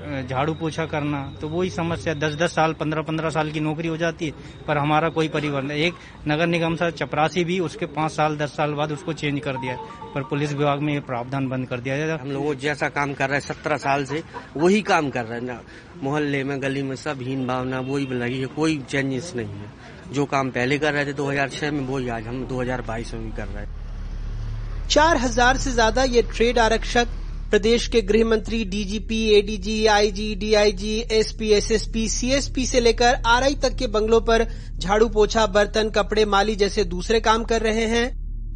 झाड़ू 0.00 0.52
पोछा 0.54 0.84
करना 0.86 1.20
तो 1.40 1.48
वही 1.48 1.70
समस्या 1.70 2.14
दस 2.14 2.34
दस 2.34 2.54
साल 2.54 2.72
पंद्रह 2.72 3.02
पंद्रह 3.02 3.30
साल 3.30 3.50
की 3.52 3.60
नौकरी 3.60 3.88
हो 3.88 3.96
जाती 3.96 4.26
है 4.26 4.64
पर 4.66 4.78
हमारा 4.78 5.08
कोई 5.08 5.28
परिवर्तन 5.28 5.70
एक 5.70 5.94
नगर 6.28 6.46
निगम 6.46 6.76
सा 6.76 6.90
चपरासी 6.92 7.44
भी 7.44 7.58
उसके 7.60 7.86
पाँच 7.88 8.12
साल 8.12 8.36
दस 8.36 8.56
साल 8.56 8.72
बाद 8.74 8.92
उसको 8.92 9.12
चेंज 9.12 9.40
कर 9.40 9.56
दिया 9.56 9.76
पर 10.14 10.22
पुलिस 10.22 10.52
विभाग 10.52 10.80
में 10.80 10.92
ये 10.94 11.00
प्रावधान 11.02 11.48
बंद 11.48 11.68
कर 11.68 11.80
दिया 11.80 11.96
जाए 11.98 12.18
हम 12.18 12.30
लोग 12.30 12.54
जैसा 12.60 12.88
काम 12.90 13.12
कर 13.14 13.28
रहे 13.28 13.38
हैं 13.38 13.46
सत्रह 13.46 13.76
साल 13.78 14.04
से 14.04 14.22
वही 14.56 14.80
काम 14.82 15.10
कर 15.10 15.24
रहे 15.24 15.38
हैं 15.38 15.46
ना। 15.46 15.60
मोहल्ले 16.02 16.42
में 16.44 16.60
गली 16.62 16.82
में 16.82 16.96
सब 16.96 17.22
हीन 17.22 17.46
भावना 17.46 17.80
वही 17.82 18.06
लगी 18.14 18.40
है 18.40 18.46
कोई 18.56 18.78
चेंजेस 18.88 19.32
नहीं 19.36 19.46
है। 19.46 19.68
जो 20.12 20.24
काम 20.26 20.50
पहले 20.50 20.78
कर 20.78 20.92
रहे 20.92 21.06
थे 21.06 21.12
2006 21.12 21.70
में 21.70 21.86
वही 21.86 22.08
आज 22.08 22.26
हम 22.26 22.44
2022 22.48 23.14
में 23.14 23.24
भी 23.24 23.32
कर 23.32 23.46
रहे 23.46 23.64
हैं। 23.64 24.88
चार 24.88 25.16
हज़ार 25.16 25.56
से 25.56 25.70
ज़्यादा 25.70 26.04
ये 26.04 26.22
ट्रेड 26.28 26.58
आरक्षक 26.58 27.08
प्रदेश 27.50 27.86
के 27.88 28.00
गृह 28.02 28.24
मंत्री 28.24 28.64
DGP, 28.64 29.28
ADG, 29.28 29.86
IG, 29.86 30.34
DIG, 30.34 30.98
SP, 31.10 31.50
SSP, 31.50 32.08
CSP 32.08 32.66
से 32.66 32.80
लेकर 32.80 33.14
आरआई 33.26 33.54
तक 33.54 33.74
के 33.74 33.86
बंगलों 33.86 34.20
पर 34.20 34.46
झाड़ू 34.78 35.08
पोछा, 35.08 35.46
बर्तन, 35.46 35.88
कपड़े, 35.88 36.24
माली 36.24 36.56
जैसे 36.56 36.84
दूसरे 36.84 37.20
काम 37.20 37.44
कर 37.44 37.62
रहे 37.62 37.86
हैं। 37.86 38.08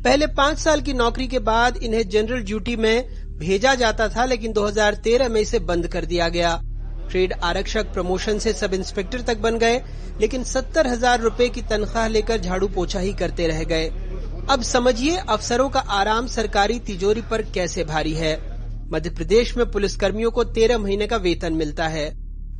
पहले 0.02 0.26
पाँच 0.26 0.58
साल 0.58 0.80
की 0.80 0.92
नौकरी 0.92 1.26
के 1.26 1.38
बाद 1.38 1.76
इन्हें 1.76 2.08
जनरल 2.08 2.42
ड्यूटी 2.42 2.76
में 2.76 3.04
भेजा 3.38 3.74
जाता 3.74 4.08
था, 4.08 4.24
लेकिन 4.24 4.52
2013 4.52 5.28
में 5.28 5.40
इसे 5.40 5.58
बंद 5.58 5.86
कर 5.86 6.04
दिया 6.04 6.28
गया। 6.28 6.60
ट्रेड 7.10 7.32
आरक्षक 7.42 7.92
प्रमोशन 7.92 8.38
से 8.38 8.52
सब 8.52 8.74
इंस्पेक्टर 8.74 9.20
तक 9.20 9.38
बन 9.38 9.58
गए, 9.58 9.82
लेकिन 10.20 10.44
सत्तर 10.44 10.86
हज़ार 10.86 11.20
रूपए 11.20 11.48
की 11.48 11.62
तनख्वाह 11.62 12.08
लेकर 12.08 12.40
झाड़ू 12.40 12.68
पोछा 12.68 12.98
ही 12.98 13.12
करते 13.12 13.46
रह 13.46 13.64
गए। 13.64 13.88
अब 14.50 14.62
समझिए, 14.62 15.16
अफसरों 15.16 15.68
का 15.68 15.80
आराम 15.80 16.26
सरकारी 16.26 16.78
तिजोरी 16.78 17.20
पर 17.20 17.42
कैसे 17.42 17.84
भारी 17.84 18.12
है। 18.12 18.53
मध्य 18.84 19.10
प्रदेश 19.10 19.56
में 19.56 19.70
पुलिसकर्मियों 19.70 20.30
को 20.30 20.44
तेरह 20.46 20.78
महीने 20.78 21.06
का 21.06 21.16
वेतन 21.18 21.52
मिलता 21.54 21.88
है। 21.88 22.08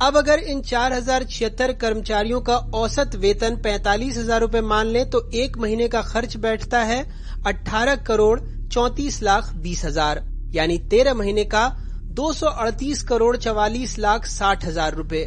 अब 0.01 0.17
अगर 0.17 0.39
इन 0.39 0.61
चार 0.63 0.93
हज़ार 0.93 1.23
छिहत्तर 1.25 1.71
कर्मचारियों 1.73 2.39
का 2.41 2.55
औसत 2.75 3.15
वेतन 3.15 3.55
पैंतालीस 3.63 4.17
हज़ार 4.17 4.41
रूपए 4.41 4.61
मान 4.63 4.87
लें 4.87 5.09
तो 5.09 5.29
एक 5.35 5.57
महीने 5.57 5.87
का 5.87 6.01
खर्च 6.03 6.35
बैठता 6.37 6.83
है 6.83 6.99
अठारह 7.47 7.95
करोड़ 8.03 8.39
चौतीस 8.67 9.21
लाख 9.23 9.53
बीस 9.55 9.85
हज़ार, 9.85 10.23
यानी 10.53 10.77
तेरह 10.89 11.13
महीने 11.13 11.43
का 11.45 11.67
दो 12.11 12.31
सौ 12.33 12.47
अड़तीस 12.47 13.03
करोड़ 13.03 13.35
चवालीस 13.37 13.97
लाख 13.99 14.25
साठ 14.27 14.65
हज़ार 14.65 14.93
रूपए 14.95 15.23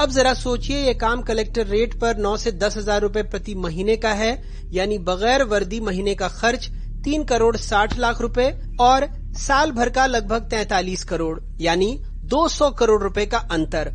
अब 0.00 0.10
जरा 0.10 0.32
सोचिए, 0.34 0.78
ये 0.78 0.94
काम 0.96 1.22
कलेक्टर 1.22 1.66
रेट 1.66 1.94
पर 2.00 2.16
नौ 2.18 2.36
से 2.36 2.52
दस 2.52 2.76
हज़ार 2.76 3.00
रूपए 3.00 3.22
प्रति 3.24 3.54
महीने 3.56 3.96
का 3.96 4.12
है, 4.12 4.32
यानी 4.72 4.98
बगैर 5.00 5.42
वर्दी 5.44 5.80
महीने 5.82 6.14
का 6.14 6.28
खर्च 6.30 6.70
तीन 7.04 7.24
करोड़ 7.24 7.56
साठ 7.56 7.98
लाख 7.98 8.20
रुपए 8.20 8.50
और 8.80 9.06
साल 9.38 9.72
भर 9.72 9.88
का 9.90 10.06
लगभग 10.06 10.48
तैतालीस 10.50 11.04
करोड़, 11.04 11.38
यानी 11.60 11.98
200 12.26 12.70
करोड़ 12.70 13.02
रुपए 13.02 13.26
का 13.26 13.38
अंतर। 13.52 13.90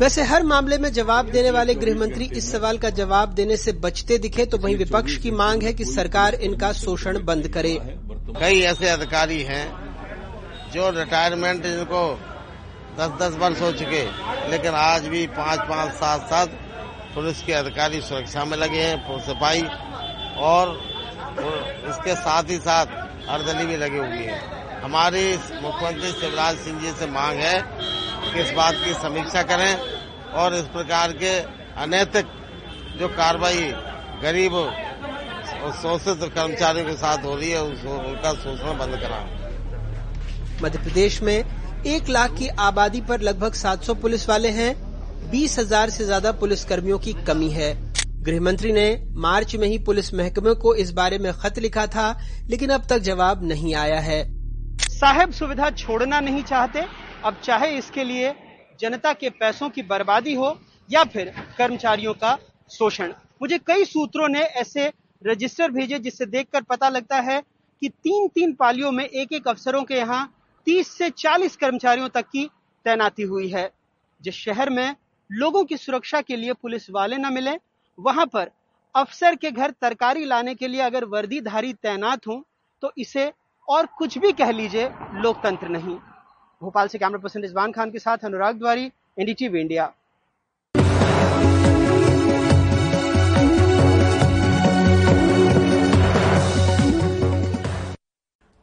वैसे 0.00 0.22
हर 0.22 0.42
मामले 0.42 0.78
में 0.78 0.92
जवाब 0.92 1.30
देने 1.30 1.50
वाले 1.50 1.74
गृह 1.74 1.98
मंत्री 1.98 2.24
इस 2.34 2.50
सवाल 2.52 2.78
का 2.78 2.90
जवाब 2.92 3.34
देने 3.34 3.56
से 3.56 3.72
बचते 3.80 4.18
दिखे 4.18 4.46
तो 4.46 4.58
वहीं 4.58 4.76
विपक्ष 4.76 5.16
की 5.16 5.30
मांग 5.32 5.62
है 5.62 5.72
कि 5.72 5.84
सरकार 5.84 6.34
इनका 6.36 6.72
शोषण 6.74 7.22
बंद 7.24 7.48
करे। 7.48 7.74
कई 8.40 8.60
ऐसे 8.62 8.88
अधिकारी 8.88 9.40
हैं 9.42 9.66
जो 10.72 10.90
रिटायरमेंट 10.90 11.66
इनको 11.66 12.04
दस 12.98 13.10
दस 13.20 13.36
वर्ष 13.40 13.60
हो 13.60 13.70
चुके, 13.72 14.02
लेकिन 14.50 14.74
आज 14.76 15.06
भी 15.08 15.26
पाँच 15.36 15.60
पाँच 15.68 15.92
सात 15.94 16.28
सात 16.30 16.58
पुलिस 17.14 17.42
के 17.42 17.52
अधिकारी 17.52 18.00
सुरक्षा 18.00 18.44
में 18.44 18.56
लगे 18.58 18.80
हैं 18.80 19.20
सिपाही 19.20 19.62
और 20.42 20.76
इसके 21.32 22.14
साथ 22.16 22.50
ही 22.50 22.56
साथ 22.60 22.86
अर्दली 23.30 23.66
भी 23.66 23.76
लगी 23.76 23.98
हुई 23.98 24.24
है। 24.24 24.40
हमारी 24.82 25.26
मुख्यमंत्री 25.62 26.10
शिवराज 26.12 26.56
सिंह 26.58 26.80
जी 26.80 26.92
से 26.92 27.06
मांग 27.08 27.38
है 27.38 27.58
कि 28.24 28.40
इस 28.40 28.52
बात 28.52 28.74
की 28.84 28.94
समीक्षा 28.96 29.42
करें 29.44 29.74
और 30.34 30.54
इस 30.54 30.64
प्रकार 30.72 31.12
के 31.14 31.38
अनैतिक 31.82 32.26
जो 32.98 33.08
कार्रवाई 33.10 33.72
गरीब 34.22 34.54
और 34.54 35.72
शोषित 35.72 36.22
कर्मचारियों 36.34 36.86
के 36.86 36.94
साथ 36.96 37.24
हो 37.24 37.34
रही 37.36 37.50
है 37.50 37.62
उनका 37.62 38.32
शोषण 38.34 38.78
बंद 38.78 39.00
कराएँ। 39.02 40.60
मध्य 40.62 40.78
प्रदेश 40.78 41.20
में 41.22 41.36
एक 41.86 42.08
लाख 42.08 42.34
की 42.34 42.48
आबादी 42.60 43.00
पर 43.00 43.20
लगभग 43.20 43.54
700 43.54 43.94
पुलिस 43.94 44.28
वाले 44.28 44.48
हैं। 44.50 44.74
बीस 45.30 45.58
हज़ार 45.58 45.90
से 45.90 46.04
ज़्यादा 46.04 46.32
पुलिस 46.32 46.64
कर्मियों 46.64 46.98
की 46.98 47.12
कमी 47.24 47.48
है। 47.50 47.72
गृह 48.22 48.40
मंत्री 48.40 48.72
ने 48.72 48.86
मार्च 49.12 49.54
में 49.56 49.66
ही 49.68 49.78
पुलिस 49.78 50.12
महकमे 50.14 50.54
को 50.54 50.74
इस 50.74 50.90
बारे 50.92 51.18
में 51.18 51.32
खत 51.32 51.58
लिखा 51.58 51.86
था, 51.86 52.04
लेकिन 52.50 52.70
अब 52.70 52.82
तक 52.90 52.98
जवाब 52.98 53.42
नहीं 53.44 53.74
आया 53.74 53.98
है। 54.00 54.22
साहेब, 54.78 55.30
सुविधा 55.32 55.70
छोड़ना 55.70 56.20
नहीं 56.20 56.42
चाहते। 56.42 56.84
अब 57.24 57.40
चाहे 57.44 57.70
इसके 57.78 58.04
लिए 58.04 58.32
जनता 58.80 59.12
के 59.12 59.30
पैसों 59.30 59.68
की 59.70 59.82
बर्बादी 59.82 60.34
हो 60.34 60.56
या 60.90 61.02
फिर 61.04 61.32
कर्मचारियों 61.58 62.12
का 62.14 62.36
शोषण। 62.70 63.12
मुझे 63.42 63.58
कई 63.58 63.84
सूत्रों 63.84 64.28
ने 64.28 64.40
ऐसे 64.40 64.92
रजिस्टर 65.22 65.70
भेजे 65.70 65.98
जिससे 65.98 66.26
देखकर 66.26 66.62
पता 66.62 66.88
लगता 66.88 67.20
है 67.20 67.40
कि 67.82 67.88
तीन 67.88 68.28
तीन 68.28 68.52
पालियों 68.52 68.92
में 68.92 69.04
एक 69.04 69.32
एक 69.32 69.48
अफसरों 69.48 69.82
के 69.82 69.94
यहाँ 69.94 70.22
30 70.66 70.88
से 70.88 71.10
40 71.10 71.56
कर्मचारियों 71.56 72.08
तक 72.08 72.26
की 72.26 72.48
तैनाती 72.84 73.22
हुई 73.22 73.48
है, 73.48 73.70
जिस 74.20 74.34
शहर 74.34 74.70
में 74.70 74.94
लोगों 75.30 75.64
की 75.64 75.76
सुरक्षा 75.76 76.20
के 76.20 76.36
लिए 76.36 76.52
पुलिस 76.52 76.90
वाले 76.90 77.16
न 77.16 77.32
मिले 77.32 77.58
वहाँ 77.98 78.26
पर 78.26 78.50
अफसर 78.94 79.34
के 79.34 79.50
घर 79.50 79.70
तरकारी 79.80 80.24
लाने 80.24 80.54
के 80.54 80.68
लिए 80.68 80.80
अगर 80.82 81.04
वर्दीधारी 81.06 81.72
तैनात 81.74 82.26
हूँ 82.26 82.42
तो 82.82 82.92
इसे 82.98 83.32
और 83.68 83.86
कुछ 83.98 84.18
भी 84.18 84.32
कह 84.32 84.50
लीजिए, 84.50 84.88
लोकतंत्र 85.14 85.68
नहीं। 85.68 85.96
भोपाल 86.62 86.88
से 86.88 86.98
कैमरा 86.98 87.18
पर्सन 87.18 87.42
रिजवान 87.42 87.72
खान 87.72 87.90
के 87.90 87.98
साथ 87.98 88.24
अनुराग 88.24 88.58
द्वारी 88.58 88.90
एनडीटीवी 89.20 89.60
इंडिया। 89.60 89.92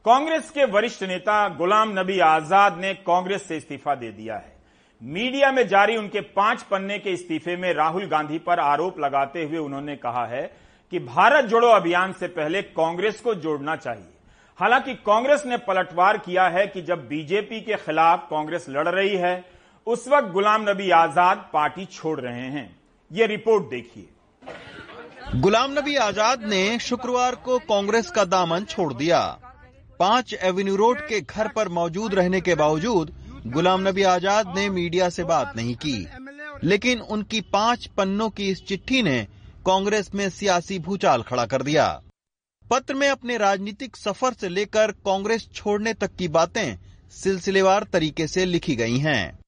कांग्रेस 0.06 0.50
के 0.50 0.66
वरिष्ठ 0.68 1.04
नेता 1.06 1.48
गुलाम 1.58 2.00
नबी 2.00 2.20
आज़ाद 2.26 2.78
ने 2.78 2.94
कांग्रेस 3.06 3.48
से 3.48 3.58
इस्तीफा 3.58 3.96
दे 3.96 4.12
दिया 4.12 4.36
है। 4.36 4.58
मीडिया 5.02 5.52
में 5.52 5.68
जारी 5.68 5.96
उनके 5.98 6.22
पाँच 6.22 6.62
पन्ने 6.62 6.98
के 7.00 7.10
इस्तीफे 7.10 7.56
में 7.56 7.74
राहुल 7.74 8.06
गांधी 8.06 8.38
पर 8.40 8.60
आरोप 8.60 9.00
लगाते 9.00 9.44
हुए 9.44 9.58
उन्होंने 9.58 9.96
कहा 9.96 10.26
है 10.26 10.42
कि 10.92 11.00
भारत 11.00 11.46
जोड़ो 11.46 11.68
अभियान 11.68 12.14
से 12.14 12.28
पहले 12.28 12.62
कांग्रेस 12.62 13.22
को 13.22 13.36
जोड़ना 13.36 13.76
चाहिए। 13.76 14.08
हालाँकि 14.60 14.94
कांग्रेस 14.96 15.44
ने 15.46 15.58
पलटवार 15.58 16.18
किया 16.18 16.48
है 16.48 16.66
कि 16.68 16.82
जब 16.82 17.08
बीजेपी 17.08 17.60
के 17.62 17.76
खिलाफ 17.76 18.28
कांग्रेस 18.30 18.66
लड़ 18.70 18.88
रही 18.88 19.16
है, 19.16 19.46
उस 19.88 20.08
वक्त 20.08 20.32
गुलाम 20.32 20.70
नबी 20.70 20.90
आज़ाद 20.92 21.50
पार्टी 21.54 21.86
छोड़ 21.86 22.20
रहे 22.20 22.50
हैं। 22.50 22.70
ये 23.12 23.26
रिपोर्ट 23.28 23.70
देखिए। 23.70 24.08
गुलाम 25.36 25.72
नबी 25.72 25.96
आज़ाद 25.98 26.44
ने 26.46 26.80
शुक्रवार 26.80 27.36
को 27.36 27.60
कांग्रेस 27.70 28.12
का 28.12 28.26
दामन 28.26 28.66
छोड़ 28.66 28.94
दिया। 28.94 29.22
पाँच 30.00 30.34
एवेन्यू 30.34 30.76
रोड 30.76 31.08
के 31.08 31.22
घर 31.22 31.48
पर 31.48 31.70
मौजूद 31.70 32.16
रहने 32.16 32.42
के 32.42 32.56
बावजूद 32.56 33.14
गुलाम 33.48 33.88
नबी 33.88 34.04
आज़ाद 34.04 34.54
ने 34.56 34.70
मीडिया 34.70 35.10
से 35.10 35.24
बात 35.24 35.56
नहीं 35.56 35.76
की। 35.76 36.08
लेकिन 36.64 37.00
उनकी 37.00 37.40
पाँच 37.42 37.86
पन्नों 37.88 38.30
की 38.30 38.50
इस 38.50 38.64
चिट्ठी 38.66 39.02
ने 39.04 39.22
कांग्रेस 39.66 40.10
में 40.16 40.30
सियासी 40.30 40.80
भूचाल 40.80 41.22
खड़ा 41.22 41.46
कर 41.46 41.62
दिया। 41.64 41.88
पत्र 42.66 42.94
में 42.94 43.08
अपने 43.10 43.38
राजनीतिक 43.38 43.96
सफ़र 43.96 44.34
से 44.34 44.50
लेकर 44.50 44.92
कांग्रेस 45.06 45.48
छोड़ने 45.54 45.94
तक 45.94 46.16
की 46.16 46.28
बातें 46.28 46.78
सिलसिलेवार 47.14 47.84
तरीके 47.84 48.28
से 48.28 48.46
लिखी 48.46 48.76
गई 48.76 48.98
हैं। 48.98 49.40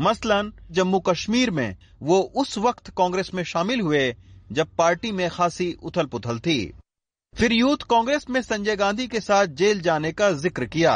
मसलन, 0.00 0.52
जम्मू 0.70 0.98
कश्मीर 1.00 1.50
में 1.50 1.76
वो 2.02 2.20
उस 2.20 2.56
वक्त 2.58 2.90
कांग्रेस 2.90 3.30
में 3.34 3.42
शामिल 3.44 3.80
हुए 3.80 4.14
जब 4.52 4.68
पार्टी 4.78 5.12
में 5.12 5.28
खासी 5.30 5.72
उथल 5.82 6.06
पुथल 6.06 6.38
थी। 6.38 6.72
फिर 7.34 7.52
यूथ 7.52 7.88
कांग्रेस 7.90 8.26
में 8.30 8.40
संजय 8.42 8.76
गांधी 8.76 9.06
के 9.06 9.20
साथ 9.20 9.46
जेल 9.56 9.80
जाने 9.80 10.12
का 10.12 10.30
ज़िक्र 10.32 10.66
किया। 10.66 10.94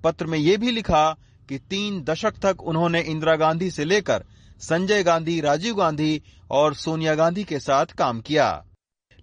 पत्र 0.00 0.26
में 0.26 0.38
ये 0.38 0.56
भी 0.56 0.70
लिखा 0.70 1.16
कि 1.48 1.58
तीन 1.58 2.02
दशक 2.02 2.34
तक 2.42 2.62
उन्होंने 2.62 3.00
इंदिरा 3.00 3.36
गांधी 3.36 3.70
से 3.70 3.84
लेकर 3.84 4.24
संजय 4.58 5.02
गांधी, 5.02 5.40
राजीव 5.40 5.74
गांधी 5.74 6.22
और 6.50 6.74
सोनिया 6.74 7.14
गांधी 7.14 7.44
के 7.44 7.60
साथ 7.60 7.86
काम 7.86 8.20
किया। 8.20 8.64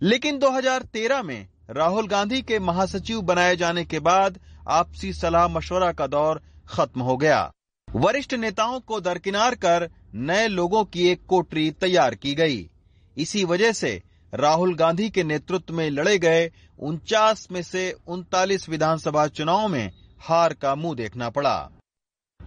लेकिन 0.01 0.39
2013 0.39 1.23
में 1.23 1.47
राहुल 1.69 2.07
गांधी 2.07 2.41
के 2.41 2.59
महासचिव 2.59 3.21
बनाए 3.21 3.55
जाने 3.55 3.85
के 3.85 3.99
बाद 3.99 4.39
आपसी 4.69 5.13
सलाह 5.13 5.47
मशवरा 5.47 5.91
का 5.91 6.07
दौर 6.07 6.41
खत्म 6.67 7.01
हो 7.01 7.17
गया। 7.17 7.51
वरिष्ठ 7.95 8.33
नेताओं 8.33 8.79
को 8.79 9.01
दरकिनार 9.01 9.55
कर 9.55 9.89
नए 10.15 10.47
लोगों 10.47 10.85
की 10.85 11.07
एक 11.07 11.25
कोटरी 11.25 11.71
तैयार 11.71 12.15
की 12.15 12.35
गई। 12.35 12.69
इसी 13.17 13.43
वजह 13.43 13.71
से 13.71 14.03
राहुल 14.33 14.75
गांधी 14.75 15.09
के 15.09 15.23
नेतृत्व 15.23 15.73
में 15.73 15.89
लड़े 15.89 16.19
गए 16.19 16.51
उनचास 16.79 17.47
में 17.51 17.63
से 17.63 17.95
उनतालीस 18.07 18.69
विधानसभा 18.69 19.27
चुनाव 19.27 19.67
में 19.67 19.91
हार 20.19 20.53
का 20.53 20.75
मुँह 20.75 20.95
देखना 20.95 21.29
पड़ा। 21.29 21.69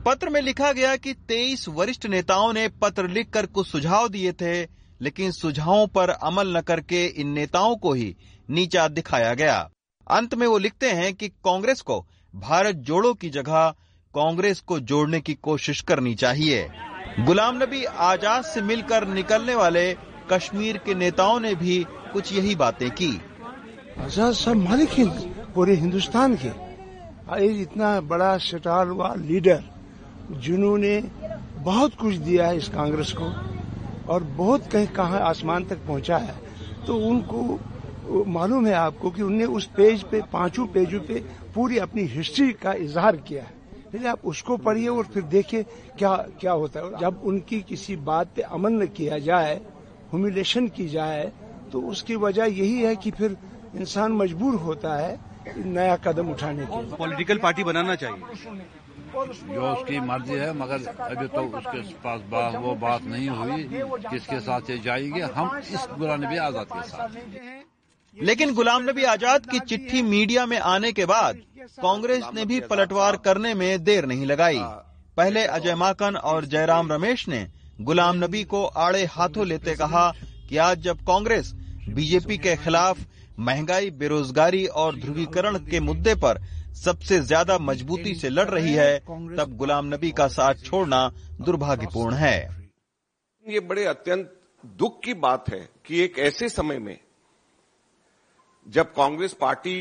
पत्र 0.09 0.29
में 0.29 0.41
लिखा 0.41 0.71
गया 0.73 0.95
कि 0.97 1.13
23 1.31 1.69
वरिष्ठ 1.69 2.07
नेताओं 2.07 2.53
ने 2.53 2.69
पत्र 2.83 3.09
लिखकर 3.09 3.47
कुछ 3.47 3.67
सुझाव 3.67 4.09
दिए 4.09 4.33
थे, 4.33 4.63
लेकिन 5.01 5.31
सुझावों 5.31 5.87
पर 5.87 6.11
अमल 6.11 6.57
न 6.57 6.61
करके 6.61 7.05
इन 7.07 7.29
नेताओं 7.29 7.77
को 7.77 7.93
ही 7.93 8.17
नीचा 8.49 8.87
दिखाया 8.89 9.35
गया। 9.35 9.59
अंत 10.07 10.35
में 10.35 10.47
वो 10.47 10.59
लिखते 10.59 10.91
हैं 10.93 11.13
कि 11.15 11.29
कांग्रेस 11.29 11.81
को 11.81 12.01
भारत 12.35 12.77
जोड़ो 12.89 13.13
की 13.15 13.31
जगह 13.31 13.69
कांग्रेस 14.15 14.61
को 14.61 14.81
जोड़ने 14.81 15.21
की 15.21 15.35
कोशिश 15.35 15.81
करनी 15.81 16.15
चाहिए। 16.15 16.67
गुलाम 17.21 17.63
नबी 17.63 17.85
आज़ाद 17.85 18.45
से 18.45 18.63
मिलकर 18.63 19.09
निकलने 19.09 19.55
वाले 19.55 19.93
कश्मीर 20.33 20.79
के 20.79 20.95
नेताओं 20.95 21.41
ने 21.41 21.55
भी 21.55 21.85
कुछ 22.13 22.33
यही 22.33 22.55
बातें 22.57 22.91
की। 22.91 23.17
आज़ाद 24.01 24.33
सब 24.35 24.69
मालिक 24.69 25.01
पूरे 25.55 25.75
हिंदुस्तान 25.77 26.39
के। 26.43 27.51
इतना 27.53 28.01
बड़ा 28.03 28.37
स्टार 28.39 28.87
हुआ 28.87 29.15
लीडर 29.15 29.78
जिन्होंने 30.31 30.99
बहुत 31.61 31.95
कुछ 31.95 32.15
दिया 32.17 32.47
है 32.47 32.57
इस 32.57 32.69
कांग्रेस 32.69 33.13
को 33.13 33.33
और 34.13 34.23
बहुत 34.37 34.67
कहीं 34.71 34.87
कहा 34.87 35.19
आसमान 35.25 35.65
तक 35.65 35.87
पहुँचा 35.87 36.17
है। 36.19 36.35
तो 36.87 36.97
उनको, 37.09 37.59
मालूम 38.29 38.67
है 38.67 38.75
आपको 38.75 39.11
कि 39.11 39.23
उनने 39.23 39.45
उस 39.45 39.67
पेज 39.77 40.03
पे, 40.03 40.21
पाँचों 40.33 40.67
पेजों 40.67 41.01
पे 41.01 41.15
पूरी 41.55 41.79
अपनी 41.79 42.03
हिस्ट्री 42.09 42.53
का 42.53 42.73
इजहार 42.75 43.17
किया 43.19 43.43
है। 43.43 43.57
पहले 43.93 44.09
आप 44.09 44.25
उसको 44.25 44.57
पढ़िए 44.59 44.89
और 44.89 45.05
फिर 45.05 45.23
देखिए 45.25 45.63
क्या 45.99 46.15
क्या 46.41 46.53
होता 46.53 46.81
है। 46.81 46.99
जब 47.01 47.21
उनकी 47.25 47.61
किसी 47.61 47.97
बात 48.05 48.29
पे 48.37 48.43
अमल 48.43 48.87
किया 48.97 49.19
जाए 49.19 49.55
ह्यूमिलेशन 50.11 50.69
की 50.69 50.89
जाए 50.89 51.31
तो 51.73 51.81
उसकी 51.83 52.17
वजह 52.17 52.45
यही 52.45 52.81
है 52.83 52.95
कि 52.97 53.11
फिर 53.11 53.37
इंसान 53.77 54.13
मजबूर 54.13 54.55
होता 54.57 54.97
है 54.97 55.19
नया 55.59 55.97
कदम 55.97 56.31
उठाने 56.31 56.67
के 56.67 56.97
पॉलिटिकल 56.97 57.39
पार्टी 57.39 57.65
बनाना 57.65 57.95
चाहिए। 57.95 58.78
जो 59.09 59.73
उसकी 59.73 60.01
मर्ज़ी 60.03 60.35
है 60.35 60.53
मगर 60.55 60.85
अभी 61.01 61.27
तो 61.29 61.43
उसके 61.59 61.81
पास 61.99 62.21
बा, 62.31 62.49
वो 62.51 62.75
बात 62.77 63.05
नहीं 63.05 63.29
हुई 63.31 63.65
किसके 64.05 64.41
साथ 64.41 64.71
ये 64.71 64.79
जाएगी 64.81 65.21
हम 65.21 65.57
इस 65.59 65.87
गुलाम 65.99 66.21
नबी 66.23 66.37
आज़ाद 66.39 66.67
के 66.73 66.83
साथ। 66.89 67.17
लेकिन 68.17 68.55
गुलाम 68.55 68.83
नबी 68.83 69.05
आज़ाद 69.07 69.47
की 69.47 69.59
चिट्ठी 69.61 70.03
मीडिया 70.05 70.47
में 70.47 70.59
आने 70.59 70.93
के 70.93 71.05
बाद 71.07 71.41
कांग्रेस 71.83 72.25
ने 72.35 72.45
भी 72.45 72.61
पलटवार 72.69 73.17
करने 73.25 73.55
में 73.55 73.85
देर 73.85 74.07
नहीं 74.07 74.27
लगाई। 74.27 74.61
पहले 75.17 75.45
अजय 75.49 75.75
माकन 75.77 76.17
और 76.25 76.45
जयराम 76.47 76.93
रमेश 76.93 77.29
ने 77.29 77.47
गुलाम 77.83 78.25
नबी 78.25 78.43
को 78.47 78.65
आड़े 78.79 79.05
हाथों 79.11 79.47
लेते 79.47 79.75
कहा 79.77 80.11
कि 80.49 80.57
आज 80.59 80.83
जब 80.83 81.01
कांग्रेस 81.07 81.53
बीजेपी 81.91 82.39
के 82.39 82.57
खिलाफ 82.57 82.99
महँगाई 83.41 83.91
बेरोजगारी 83.93 84.65
और 84.77 84.97
ध्रुवीकरण 84.97 85.59
के 85.65 85.81
मुद्दे 85.81 86.15
पर 86.17 86.41
सबसे 86.79 87.19
ज़्यादा 87.21 87.59
मजबूती 87.59 88.15
से 88.15 88.29
लड़ 88.29 88.49
रही 88.49 88.73
है, 88.73 88.99
तब 88.99 89.57
गुलाम 89.57 89.87
नबी 89.87 90.11
का 90.13 90.27
साथ 90.29 90.55
छोड़ना 90.65 91.09
दुर्भाग्यपूर्ण 91.41 92.15
है। 92.15 92.37
ये 93.47 93.61
बड़े 93.61 93.85
अत्यंत 93.85 94.35
दुख 94.77 95.01
की 95.05 95.15
बात 95.17 95.49
है 95.51 95.69
कि 95.87 96.01
एक 96.01 96.19
ऐसे 96.19 96.49
समय 96.49 96.79
में 96.79 96.99
जब 98.67 98.93
कांग्रेस 98.93 99.33
पार्टी 99.33 99.79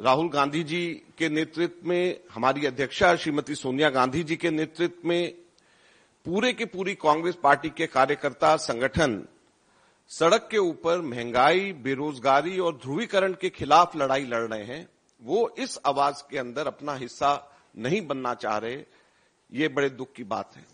राहुल 0.00 0.28
गांधी 0.28 0.62
जी 0.64 0.84
के 1.18 1.28
नेतृत्व 1.28 1.88
में, 1.88 2.20
हमारी 2.34 2.66
अध्यक्षा 2.66 3.14
श्रीमती 3.16 3.54
सोनिया 3.54 3.90
गांधी 3.90 4.22
जी 4.22 4.36
के 4.36 4.50
नेतृत्व 4.50 5.08
में 5.08 5.34
पूरे 6.26 6.52
के 6.52 6.64
पूरी 6.66 6.94
कांग्रेस 6.94 7.34
पार्टी 7.42 7.68
के 7.70 7.86
कार्यकर्ता 7.86 8.56
संगठन 8.58 9.22
सड़क 10.10 10.48
के 10.50 10.58
ऊपर 10.58 11.00
महँगाई, 11.00 11.72
बेरोजगारी 11.72 12.58
और 12.58 12.78
ध्रुवीकरण 12.82 13.32
के 13.32 13.48
खिलाफ 13.50 13.96
लड़ाई 13.96 14.24
लड़ 14.24 14.42
रहे 14.44 14.64
हैं। 14.64 14.86
वो 15.22 15.48
इस 15.58 15.78
आवाज़ 15.86 16.22
के 16.30 16.38
अंदर 16.38 16.66
अपना 16.66 16.94
हिस्सा 16.94 17.32
नहीं 17.78 18.06
बनना 18.06 18.34
चाह 18.36 18.56
रहे, 18.58 18.76
ये 19.52 19.68
बड़े 19.68 19.88
दुख 19.90 20.12
की 20.16 20.24
बात 20.24 20.56
है। 20.56 20.64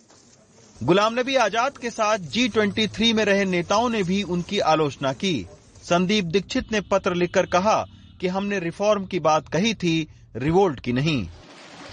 गुलाम 0.77 1.19
नबी 1.21 1.35
आज़ाद 1.37 1.79
के 1.79 1.91
साथ 1.91 2.19
जी 2.31 2.49
ट्वेंटी 2.49 2.87
थ्री 2.89 3.13
में 3.13 3.25
रहे 3.25 3.45
नेताओं 3.47 3.89
ने 3.89 4.03
भी 4.03 4.23
उनकी 4.25 4.59
आलोचना 4.67 5.13
की। 5.15 5.47
संदीप 5.83 6.25
दीक्षित 6.27 6.73
ने 6.73 6.81
पत्र 6.83 7.15
लिखकर 7.15 7.47
कहा 7.47 7.85
कि 8.21 8.29
हमने 8.29 8.59
रिफॉर्म 8.61 9.07
की 9.07 9.21
बात 9.21 9.49
कही 9.49 9.75
थी, 9.75 10.09
रिवोल्ट 10.37 10.81
की 10.81 10.93
नहीं। 10.93 11.29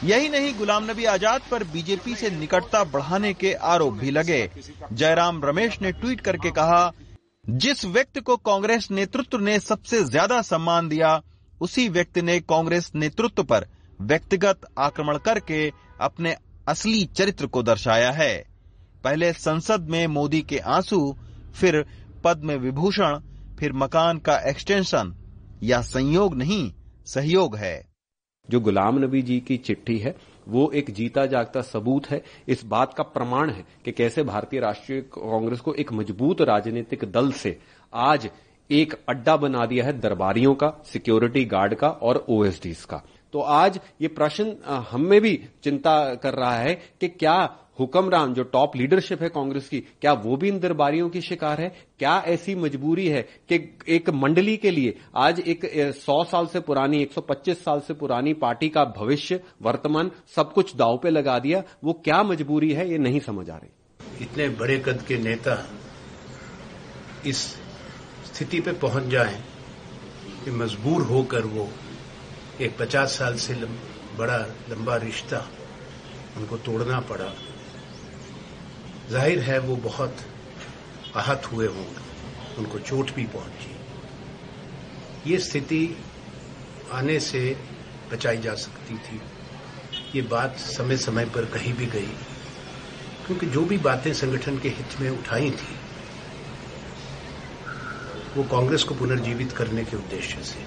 यही 0.04 0.30
नहीं, 0.30 0.54
गुलाम 0.58 0.90
नबी 0.92 1.06
आज़ाद 1.08 1.42
पर 1.52 1.64
बीजेपी 1.64 2.16
से 2.16 2.30
निकटता 2.32 2.84
बढ़ाने 2.86 3.34
के 3.34 3.54
आरोप 3.54 3.94
भी 3.96 4.12
लगे। 4.12 4.50
जयराम 4.94 5.44
रमेश 5.46 5.82
ने 5.82 5.92
ट्वीट 5.92 6.22
करके 6.22 6.52
कहा, 6.52 6.92
जिस 7.46 7.86
व्यक्ति 7.88 8.22
को 8.22 8.38
कांग्रेस 8.40 8.90
नेतृत्व 8.92 9.40
ने 9.40 9.60
सबसे 9.62 10.04
ज़्यादा 10.06 10.42
सम्मान 10.44 10.90
दिया 10.90 11.22
उसी 11.64 11.90
व्यक्ति 11.90 12.22
ने 12.22 12.40
कांग्रेस 12.40 12.92
नेतृत्व 12.96 13.44
पर 13.44 13.68
व्यक्तिगत 14.02 14.62
आक्रमण 14.80 15.18
करके 15.18 15.72
अपने 16.02 16.36
असली 16.68 17.06
चरित्र 17.06 17.48
को 17.48 17.64
दर्शाया 17.64 18.12
है। 18.12 18.46
पहले 19.04 19.34
संसद 19.34 19.90
में 19.90 20.08
मोदी 20.08 20.42
के 20.42 20.58
आँसू, 20.58 21.18
फिर 21.56 21.86
पद्म 22.24 22.52
विभूषण, 22.52 23.20
फिर 23.60 23.74
मकान 23.74 24.18
का 24.18 24.38
एक्सटेंशन 24.38 25.16
या 25.64 25.82
संयोग 25.82 26.36
नहीं, 26.36 26.74
सहयोग 27.06 27.56
है। 27.56 27.88
जो 28.50 28.60
गुलाम 28.60 29.00
नबी 29.00 29.22
जी 29.22 29.40
की 29.40 29.58
चिट्ठी 29.58 29.98
है, 29.98 30.16
वो 30.48 30.72
एक 30.72 30.92
जीता 30.92 31.26
जागता 31.26 31.62
सबूत 31.62 32.08
है। 32.10 32.24
इस 32.48 32.66
बात 32.66 32.94
का 32.94 33.04
प्रमाण 33.04 33.50
है 33.50 33.66
कि 33.86 33.92
कैसे 33.92 34.24
भारतीय 34.24 34.60
राष्ट्रीय 34.60 35.02
कांग्रेस 35.02 35.60
को 35.60 35.74
एक 35.74 35.94
मज़बूत 35.94 36.42
राजनीतिक 36.42 37.12
दल 37.12 37.32
से 37.32 37.60
आज 37.94 38.30
एक 38.70 38.94
अड्डा 39.10 39.36
बना 39.38 39.66
दिया 39.66 39.86
है 39.86 40.00
दरबारियों 40.00 40.54
का, 40.56 40.74
सिक्योरिटी 40.86 41.46
गार्ड 41.46 41.76
का 41.76 41.90
और 41.90 42.26
ओएसडीज 42.30 42.84
का। 42.86 43.04
तो 43.34 43.40
आज 43.40 43.80
ये 44.02 44.08
प्रश्न 44.10 44.56
हमें 44.92 45.20
भी 45.22 45.40
चिंता 45.64 45.94
कर 46.16 46.34
रहा 46.34 46.56
है 46.56 46.74
कि 47.02 47.08
क्या 47.08 47.36
हुक्मरान, 47.80 48.34
जो 48.34 48.44
टॉप 48.44 48.76
लीडरशिप 48.76 49.22
है 49.22 49.30
कांग्रेस 49.30 49.70
की, 49.70 49.80
क्या 50.02 50.12
वो 50.16 50.36
भी 50.38 50.48
इन 50.48 50.60
दरबारियों 50.60 51.10
की 51.10 51.22
शिकार 51.22 51.62
है? 51.62 51.70
क्या 52.00 52.18
ऐसी 52.28 52.56
मजबूरी 52.56 53.08
है 53.08 53.22
कि 53.50 53.56
एक 53.88 54.10
मंडली 54.10 54.56
के 54.58 54.72
लिए 54.72 54.96
आज 55.16 55.40
एक 55.40 55.66
सौ 55.96 56.24
साल 56.24 56.48
से 56.48 56.60
पुरानी 56.60 57.02
125 57.04 57.64
साल 57.64 57.80
से 57.80 57.94
पुरानी 57.94 58.34
पार्टी 58.36 58.70
का 58.70 58.84
भविष्य, 58.98 59.40
वर्तमान, 59.62 60.12
सब 60.36 60.54
कुछ 60.54 60.76
दाव 60.76 60.98
पे 60.98 61.10
लगा 61.10 61.40
दिया, 61.40 61.64
वो 61.84 61.94
क्या 62.04 62.22
मजबूरी 62.24 62.72
है 62.74 62.90
ये 62.92 62.98
नहीं 62.98 63.20
समझ 63.20 63.50
आ 63.50 63.56
रही। 63.56 64.24
इतने 64.24 64.50
बड़े 64.52 64.78
कद 64.80 65.04
के 65.08 65.18
नेता 65.18 65.64
इस 67.26 67.63
स्थिति 68.36 68.60
पे 68.60 68.72
पहुँच 68.72 69.04
जाएँ 69.04 69.44
कि 70.46 70.52
मजबूर 70.52 71.02
होकर 71.02 71.46
वो 71.46 71.70
एक 72.62 72.78
पचास 72.80 73.18
साल 73.18 73.36
से 73.36 73.54
लम, 73.54 73.76
बड़ा 74.18 74.38
लंबा 74.70 74.96
रिश्ता 74.96 75.50
उनको 76.38 76.58
तोड़ना 76.58 77.00
पड़ा। 77.00 77.34
ज़ाहिर 79.12 79.40
है 79.40 79.60
वो 79.60 79.76
बहुत 79.76 80.18
आहत 81.16 81.50
हुए 81.52 81.68
होंगे। 81.68 82.58
उनको 82.58 82.80
चोट 82.80 83.12
भी 83.12 83.26
पहुँची। 83.26 83.76
ये 85.32 85.38
स्थिति 85.38 85.98
आने 86.94 87.20
से 87.20 87.58
बचाई 88.12 88.38
जा 88.38 88.54
सकती 88.56 88.98
थी। 88.98 89.22
ये 90.16 90.22
बात 90.22 90.58
समय 90.58 90.98
समय 90.98 91.26
पर 91.26 91.46
कही 91.46 91.74
भी 91.74 91.86
गई। 91.86 92.12
क्योंकि 93.28 93.46
जो 93.46 93.66
भी 93.66 93.78
बातें 93.78 94.14
संगठन 94.14 94.60
के 94.60 94.70
हित 94.70 95.02
में 95.02 95.10
उठाई 95.10 95.52
थी 95.52 95.83
वो 98.36 98.44
कांग्रेस 98.44 98.84
को 98.84 98.96
पुनर्जीवित 98.96 99.52
करने 99.52 99.84
के 99.86 99.98
उद्देश्य 99.98 100.44
से। 100.44 100.60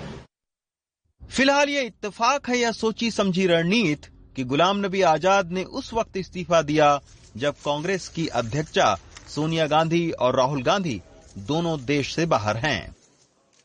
फ़िलहाल 1.23 1.69
ये 1.69 1.83
इत्तेफाक 1.83 2.49
है 2.49 2.59
या 2.59 2.71
सोची 2.73 3.11
समझी 3.11 3.47
रणनीति 3.47 4.11
कि 4.37 4.45
गुलाम 4.45 4.85
नबी 4.85 5.01
आज़ाद 5.05 5.51
ने 5.53 5.65
उस 5.73 5.93
वक्त 5.95 6.17
इस्तीफा 6.17 6.61
दिया 6.63 6.99
जब 7.37 7.55
कांग्रेस 7.65 8.09
की 8.09 8.27
अध्यक्षा 8.35 8.95
सोनिया 9.29 9.67
गांधी 9.67 10.11
और 10.11 10.37
राहुल 10.37 10.63
गांधी 10.63 11.01
दोनों 11.49 11.79
देश 11.85 12.15
से 12.15 12.27
बाहर 12.27 12.57
हैं। 12.57 12.95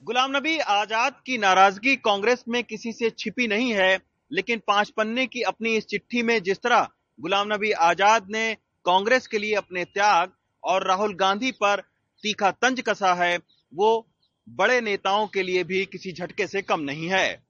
गुलाम 0.03 0.35
नबी 0.37 0.57
आज़ाद 0.71 1.21
की 1.25 1.37
नाराज़गी 1.37 1.95
कांग्रेस 1.99 2.43
में 2.47 2.63
किसी 2.63 2.91
से 2.93 3.09
छिपी 3.09 3.47
नहीं 3.47 3.71
है, 3.73 3.99
लेकिन 4.31 4.61
पाँच 4.67 4.89
पन्ने 4.89 5.25
की 5.27 5.41
अपनी 5.43 5.75
इस 5.77 5.85
चिट्ठी 5.85 6.23
में 6.23 6.41
जिस 6.43 6.57
तरह 6.59 6.87
गुलाम 7.19 7.53
नबी 7.53 7.71
आज़ाद 7.83 8.27
ने 8.31 8.53
कांग्रेस 8.85 9.27
के 9.27 9.39
लिए 9.39 9.55
अपने 9.55 9.85
त्याग 9.85 10.31
और 10.63 10.87
राहुल 10.87 11.13
गांधी 11.15 11.51
पर 11.53 11.81
तीखा 12.23 12.51
तंज 12.53 12.81
कसा 12.81 13.13
है 13.13 13.37
वो 13.75 14.07
बड़े 14.49 14.81
नेताओं 14.81 15.27
के 15.27 15.43
लिए 15.43 15.63
भी 15.63 15.85
किसी 15.85 16.11
झटके 16.11 16.47
से 16.47 16.61
कम 16.61 16.79
नहीं 16.79 17.07
है। 17.07 17.43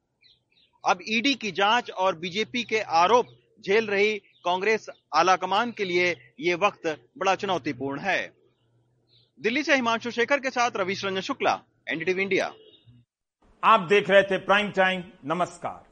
अब 0.87 0.99
ईडी 1.09 1.33
की 1.33 1.51
जाँच 1.51 1.91
और 1.91 2.15
बीजेपी 2.15 2.63
के 2.63 2.79
आरोप 2.79 3.27
झेल 3.65 3.87
रही 3.87 4.17
कांग्रेस 4.17 4.89
आलाकमान 5.15 5.71
के 5.71 5.85
लिए 5.85 6.33
ये 6.39 6.55
वक्त 6.55 6.87
बड़ा 7.17 7.35
चुनौतीपूर्ण 7.35 7.99
है। 7.99 8.33
दिल्ली 9.41 9.63
से 9.63 9.75
हिमांशु 9.75 10.11
शेखर 10.11 10.39
के 10.39 10.49
साथ 10.49 10.71
रविश 10.75 11.05
रंजन 11.05 11.21
शुक्ला, 11.21 11.61
एनडीटीवी 11.89 12.21
इंडिया। 12.21 12.53
आप 13.63 13.79
देख 13.79 14.09
रहे 14.09 14.23
थे 14.23 14.37
प्राइम 14.37 14.71
टाइम, 14.71 15.03
नमस्कार। 15.25 15.90